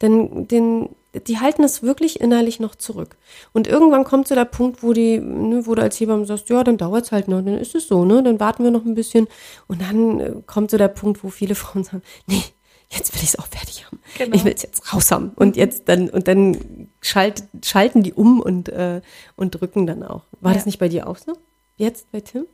Denn 0.01 0.47
den, 0.49 0.89
die 1.27 1.39
halten 1.39 1.63
es 1.63 1.81
wirklich 1.83 2.19
innerlich 2.21 2.59
noch 2.59 2.75
zurück. 2.75 3.17
Und 3.53 3.67
irgendwann 3.67 4.03
kommt 4.03 4.27
so 4.27 4.35
der 4.35 4.45
Punkt, 4.45 4.83
wo 4.83 4.93
die, 4.93 5.19
ne, 5.19 5.65
wo 5.65 5.75
du 5.75 5.81
als 5.81 5.99
Hebamme 5.99 6.25
sagst, 6.25 6.49
ja, 6.49 6.63
dann 6.63 6.77
dauert's 6.77 7.11
halt 7.11 7.27
noch, 7.27 7.37
dann 7.43 7.57
ist 7.57 7.75
es 7.75 7.87
so, 7.87 8.05
ne, 8.05 8.21
dann 8.23 8.39
warten 8.39 8.63
wir 8.63 8.71
noch 8.71 8.85
ein 8.85 8.95
bisschen. 8.95 9.27
Und 9.67 9.81
dann 9.81 10.19
äh, 10.19 10.33
kommt 10.45 10.71
so 10.71 10.77
der 10.77 10.87
Punkt, 10.89 11.23
wo 11.23 11.29
viele 11.29 11.55
Frauen 11.55 11.83
sagen, 11.83 12.01
nee, 12.27 12.41
jetzt 12.89 13.13
will 13.13 13.21
ich 13.23 13.29
es 13.29 13.39
auch 13.39 13.47
fertig 13.47 13.85
haben. 13.85 13.99
Genau. 14.17 14.35
Ich 14.35 14.45
will 14.45 14.53
es 14.53 14.61
jetzt 14.61 14.93
raus 14.93 15.11
haben. 15.11 15.31
Und 15.35 15.55
jetzt 15.57 15.89
dann, 15.89 16.09
und 16.09 16.27
dann 16.27 16.89
schalt, 17.01 17.43
schalten 17.63 18.03
die 18.03 18.13
um 18.13 18.39
und, 18.41 18.69
äh, 18.69 19.01
und 19.35 19.51
drücken 19.51 19.87
dann 19.87 20.03
auch. 20.03 20.23
War 20.41 20.51
Ja. 20.51 20.55
das 20.57 20.65
nicht 20.65 20.79
bei 20.79 20.89
dir 20.89 21.07
auch 21.07 21.17
so? 21.17 21.33
Jetzt 21.77 22.11
bei 22.11 22.21
Tim? 22.21 22.45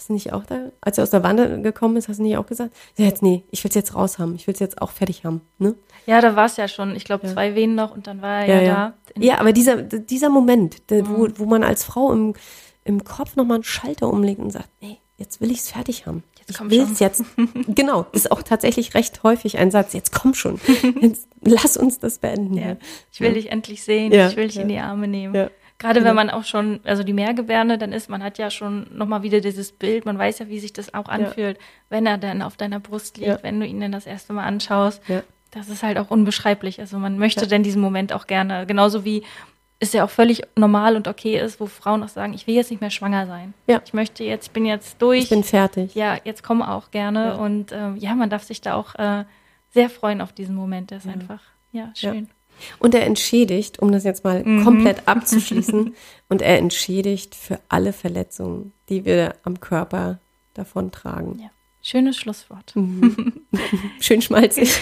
Hast 0.00 0.08
du 0.08 0.14
nicht 0.14 0.32
auch 0.32 0.46
da, 0.46 0.70
als 0.80 0.96
er 0.96 1.02
aus 1.02 1.10
der 1.10 1.22
Wanne 1.22 1.60
gekommen 1.60 1.98
ist, 1.98 2.08
hast 2.08 2.20
du 2.20 2.22
nicht 2.22 2.38
auch 2.38 2.46
gesagt, 2.46 2.74
ja, 2.96 3.04
jetzt, 3.04 3.22
nee, 3.22 3.44
ich 3.50 3.62
will 3.62 3.68
es 3.68 3.74
jetzt 3.74 3.94
raus 3.94 4.18
haben, 4.18 4.34
ich 4.34 4.46
will 4.46 4.54
es 4.54 4.58
jetzt 4.58 4.80
auch 4.80 4.92
fertig 4.92 5.26
haben, 5.26 5.42
ne? 5.58 5.74
Ja, 6.06 6.22
da 6.22 6.36
war 6.36 6.46
es 6.46 6.56
ja 6.56 6.68
schon, 6.68 6.96
ich 6.96 7.04
glaube, 7.04 7.26
zwei 7.28 7.54
Wehen 7.54 7.74
noch 7.74 7.94
und 7.94 8.06
dann 8.06 8.22
war 8.22 8.46
er 8.46 8.62
ja, 8.62 8.74
da. 8.74 8.94
In- 9.14 9.20
Ja, 9.22 9.38
aber 9.40 9.52
dieser, 9.52 9.82
dieser 9.82 10.30
Moment, 10.30 10.88
der, 10.90 11.06
wo, 11.06 11.28
wo 11.36 11.44
man 11.44 11.62
als 11.62 11.84
Frau 11.84 12.12
im, 12.14 12.32
im 12.84 13.04
Kopf 13.04 13.36
nochmal 13.36 13.56
einen 13.56 13.64
Schalter 13.64 14.08
umlegt 14.10 14.40
und 14.40 14.50
sagt, 14.50 14.70
nee, 14.80 14.96
jetzt 15.18 15.42
will 15.42 15.50
ich 15.50 15.58
es 15.58 15.70
fertig 15.70 16.06
haben. 16.06 16.24
Jetzt 16.38 16.50
ich 16.52 16.56
komm 16.56 16.70
will 16.70 16.80
schon. 16.84 16.92
es 16.94 16.98
jetzt. 17.00 17.22
genau, 17.68 18.06
ist 18.12 18.32
auch 18.32 18.42
tatsächlich 18.42 18.94
recht 18.94 19.22
häufig 19.22 19.58
ein 19.58 19.70
Satz. 19.70 19.92
Jetzt 19.92 20.12
komm 20.12 20.32
schon. 20.32 20.58
Jetzt 21.02 21.28
lass 21.42 21.76
uns 21.76 21.98
das 21.98 22.18
beenden. 22.20 22.56
Ja. 22.56 22.76
Ich 23.12 23.20
will 23.20 23.34
dich 23.34 23.52
endlich 23.52 23.82
sehen, 23.84 24.12
Ja, 24.12 24.30
ich 24.30 24.36
will 24.36 24.46
dich 24.46 24.56
ja. 24.56 24.62
in 24.62 24.68
die 24.68 24.78
Arme 24.78 25.08
nehmen. 25.08 25.34
Ja. 25.82 25.88
Gerade 25.92 26.04
wenn 26.04 26.14
man 26.14 26.30
auch 26.30 26.44
schon, 26.44 26.80
also 26.84 27.02
die 27.02 27.12
Mehrgebärde 27.12 27.78
dann 27.78 27.92
ist, 27.92 28.08
man 28.10 28.22
hat 28.22 28.38
ja 28.38 28.50
schon 28.50 28.86
nochmal 28.96 29.22
wieder 29.22 29.40
dieses 29.40 29.72
Bild, 29.72 30.04
man 30.04 30.18
weiß 30.18 30.38
ja, 30.40 30.48
wie 30.48 30.58
sich 30.60 30.72
das 30.72 30.92
auch 30.94 31.08
anfühlt, 31.08 31.58
wenn 31.88 32.06
er 32.06 32.18
dann 32.18 32.42
auf 32.42 32.56
deiner 32.56 32.80
Brust 32.80 33.16
liegt, 33.16 33.28
Ja. 33.28 33.38
wenn 33.42 33.58
du 33.60 33.66
ihn 33.66 33.80
dann 33.80 33.92
das 33.92 34.06
erste 34.06 34.32
Mal 34.32 34.44
anschaust. 34.44 35.00
Ja. 35.08 35.22
Das 35.52 35.68
ist 35.68 35.82
halt 35.82 35.98
auch 35.98 36.10
unbeschreiblich. 36.10 36.78
Also 36.80 36.98
man 36.98 37.18
möchte 37.18 37.42
Ja. 37.42 37.46
denn 37.48 37.62
diesen 37.62 37.80
Moment 37.82 38.12
auch 38.12 38.26
gerne, 38.26 38.66
genauso 38.66 39.04
wie 39.04 39.22
es 39.82 39.94
ja 39.94 40.04
auch 40.04 40.10
völlig 40.10 40.42
normal 40.56 40.94
und 40.94 41.08
okay 41.08 41.40
ist, 41.40 41.58
wo 41.58 41.64
Frauen 41.66 42.02
auch 42.02 42.08
sagen, 42.08 42.34
ich 42.34 42.46
will 42.46 42.54
jetzt 42.54 42.70
nicht 42.70 42.82
mehr 42.82 42.90
schwanger 42.90 43.26
sein. 43.26 43.54
Ja. 43.66 43.80
Ich 43.84 43.94
möchte 43.94 44.22
jetzt, 44.22 44.48
ich 44.48 44.50
bin 44.52 44.66
jetzt 44.66 45.00
durch. 45.00 45.22
Ich 45.24 45.28
bin 45.30 45.42
fertig. 45.42 45.94
ja, 45.94 46.18
jetzt 46.24 46.42
komm 46.42 46.60
auch 46.62 46.90
gerne. 46.90 47.28
Ja. 47.28 47.34
Und 47.36 47.72
ähm, 47.72 47.96
ja, 47.96 48.14
man 48.14 48.28
darf 48.28 48.42
sich 48.44 48.60
da 48.60 48.74
auch 48.74 48.94
äh, 48.96 49.24
sehr 49.70 49.88
freuen 49.88 50.20
auf 50.20 50.32
diesen 50.34 50.54
Moment. 50.54 50.90
Der 50.90 50.98
ist 50.98 51.06
einfach, 51.08 51.40
ja, 51.72 51.90
schön. 51.96 52.28
Und 52.78 52.94
er 52.94 53.06
entschädigt, 53.06 53.78
um 53.80 53.92
das 53.92 54.04
jetzt 54.04 54.24
mal 54.24 54.42
Mhm. 54.44 54.64
komplett 54.64 55.02
abzuschließen, 55.08 55.94
und 56.28 56.42
er 56.42 56.58
entschädigt 56.58 57.34
für 57.34 57.58
alle 57.68 57.92
Verletzungen, 57.92 58.72
die 58.88 59.04
wir 59.04 59.34
am 59.42 59.60
Körper 59.60 60.20
davon 60.54 60.90
tragen. 60.92 61.38
Ja. 61.42 61.50
Schönes 61.82 62.16
Schlusswort. 62.18 62.74
Schön 64.00 64.20
schmalzig. 64.20 64.78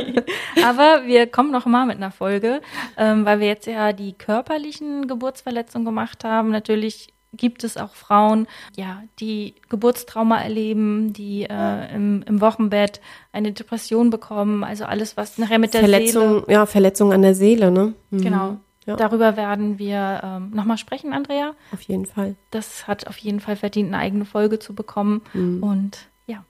Aber 0.64 1.02
wir 1.06 1.26
kommen 1.26 1.50
noch 1.50 1.66
mal 1.66 1.84
mit 1.86 1.98
einer 1.98 2.10
Folge, 2.10 2.62
ähm, 2.96 3.26
weil 3.26 3.40
wir 3.40 3.46
jetzt 3.46 3.66
ja 3.66 3.92
die 3.92 4.14
körperlichen 4.14 5.06
Geburtsverletzungen 5.06 5.84
gemacht 5.84 6.24
haben. 6.24 6.50
Natürlich 6.50 7.12
gibt 7.32 7.64
es 7.64 7.76
auch 7.76 7.94
Frauen, 7.94 8.46
ja, 8.76 9.02
die 9.20 9.54
Geburtstrauma 9.68 10.40
erleben, 10.40 11.12
die 11.12 11.44
äh, 11.44 11.94
im, 11.94 12.22
im 12.26 12.40
Wochenbett 12.40 13.00
eine 13.32 13.52
Depression 13.52 14.10
bekommen, 14.10 14.64
also 14.64 14.84
alles, 14.84 15.16
was 15.16 15.38
nachher 15.38 15.58
mit 15.58 15.74
der 15.74 15.80
Verletzung, 15.80 16.44
ja, 16.48 16.66
Verletzung 16.66 17.12
an 17.12 17.22
der 17.22 17.34
Seele, 17.34 17.70
ne? 17.70 17.94
Mhm. 18.10 18.18
Seele. 18.18 18.30
Genau. 18.30 18.56
Ja. 18.86 18.96
Darüber 18.96 19.36
werden 19.36 19.78
wir 19.78 20.20
ähm, 20.24 20.50
nochmal 20.52 20.78
sprechen, 20.78 21.12
Andrea. 21.12 21.54
Auf 21.72 21.82
jeden 21.82 22.06
Fall. 22.06 22.34
Das 22.50 22.88
hat 22.88 23.06
auf 23.06 23.18
jeden 23.18 23.40
Fall 23.40 23.54
verdient, 23.54 23.88
eine 23.88 23.98
eigene 23.98 24.24
Folge 24.24 24.58
zu 24.58 24.74
bekommen. 24.74 25.22
Mhm. 25.34 25.62
Und 25.62 25.98
ja, 26.26 26.44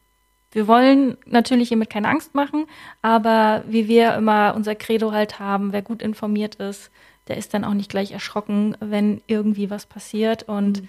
wir 0.53 0.69
wollen 0.69 1.19
natürlich 1.27 1.69
hiermit 1.69 1.91
keine 1.91 2.09
Angst 2.09 2.35
machen, 2.35 2.67
aber 3.03 3.65
wie 3.67 3.89
wir 3.89 4.15
immer 4.15 4.55
unser 4.55 4.75
Credo 4.75 5.13
halt 5.13 5.39
haben, 5.39 5.73
wer 5.73 5.83
gut 5.83 6.03
informiert 6.03 6.55
ist, 6.55 6.91
der 7.29 7.37
ist 7.37 7.55
dann 7.55 7.65
auch 7.65 7.75
nicht 7.75 7.91
gleich 7.91 8.13
erschrocken, 8.13 8.77
wenn 8.81 9.23
irgendwie 9.27 9.71
was 9.71 9.87
passiert. 9.87 10.45
Und 10.45 10.83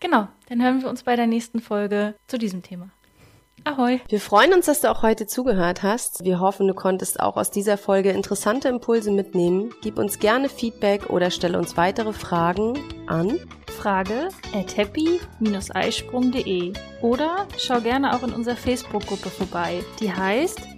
genau, 0.00 0.28
dann 0.48 0.62
hören 0.62 0.82
wir 0.82 0.88
uns 0.88 1.02
bei 1.02 1.16
der 1.16 1.26
nächsten 1.26 1.60
Folge 1.60 2.14
zu 2.26 2.38
diesem 2.38 2.62
Thema. 2.62 2.90
Ahoi! 3.64 4.00
Wir 4.08 4.20
freuen 4.20 4.54
uns, 4.54 4.66
dass 4.66 4.80
du 4.80 4.90
auch 4.90 5.02
heute 5.02 5.26
zugehört 5.26 5.82
hast. 5.82 6.24
Wir 6.24 6.38
hoffen, 6.40 6.68
du 6.68 6.74
konntest 6.74 7.18
auch 7.20 7.36
aus 7.36 7.50
dieser 7.50 7.76
Folge 7.76 8.10
interessante 8.10 8.68
Impulse 8.68 9.10
mitnehmen. 9.10 9.74
Gib 9.82 9.98
uns 9.98 10.20
gerne 10.20 10.48
Feedback 10.48 11.10
oder 11.10 11.30
stelle 11.30 11.58
uns 11.58 11.76
weitere 11.76 12.12
Fragen 12.12 12.78
an. 13.06 13.38
Frage 13.78 14.28
at 14.54 14.76
happy-eisprung.de 14.76 16.72
oder 17.02 17.46
schau 17.58 17.80
gerne 17.80 18.14
auch 18.16 18.22
in 18.22 18.32
unserer 18.32 18.56
Facebook-Gruppe 18.56 19.28
vorbei. 19.30 19.84
Die 20.00 20.12
heißt 20.12 20.77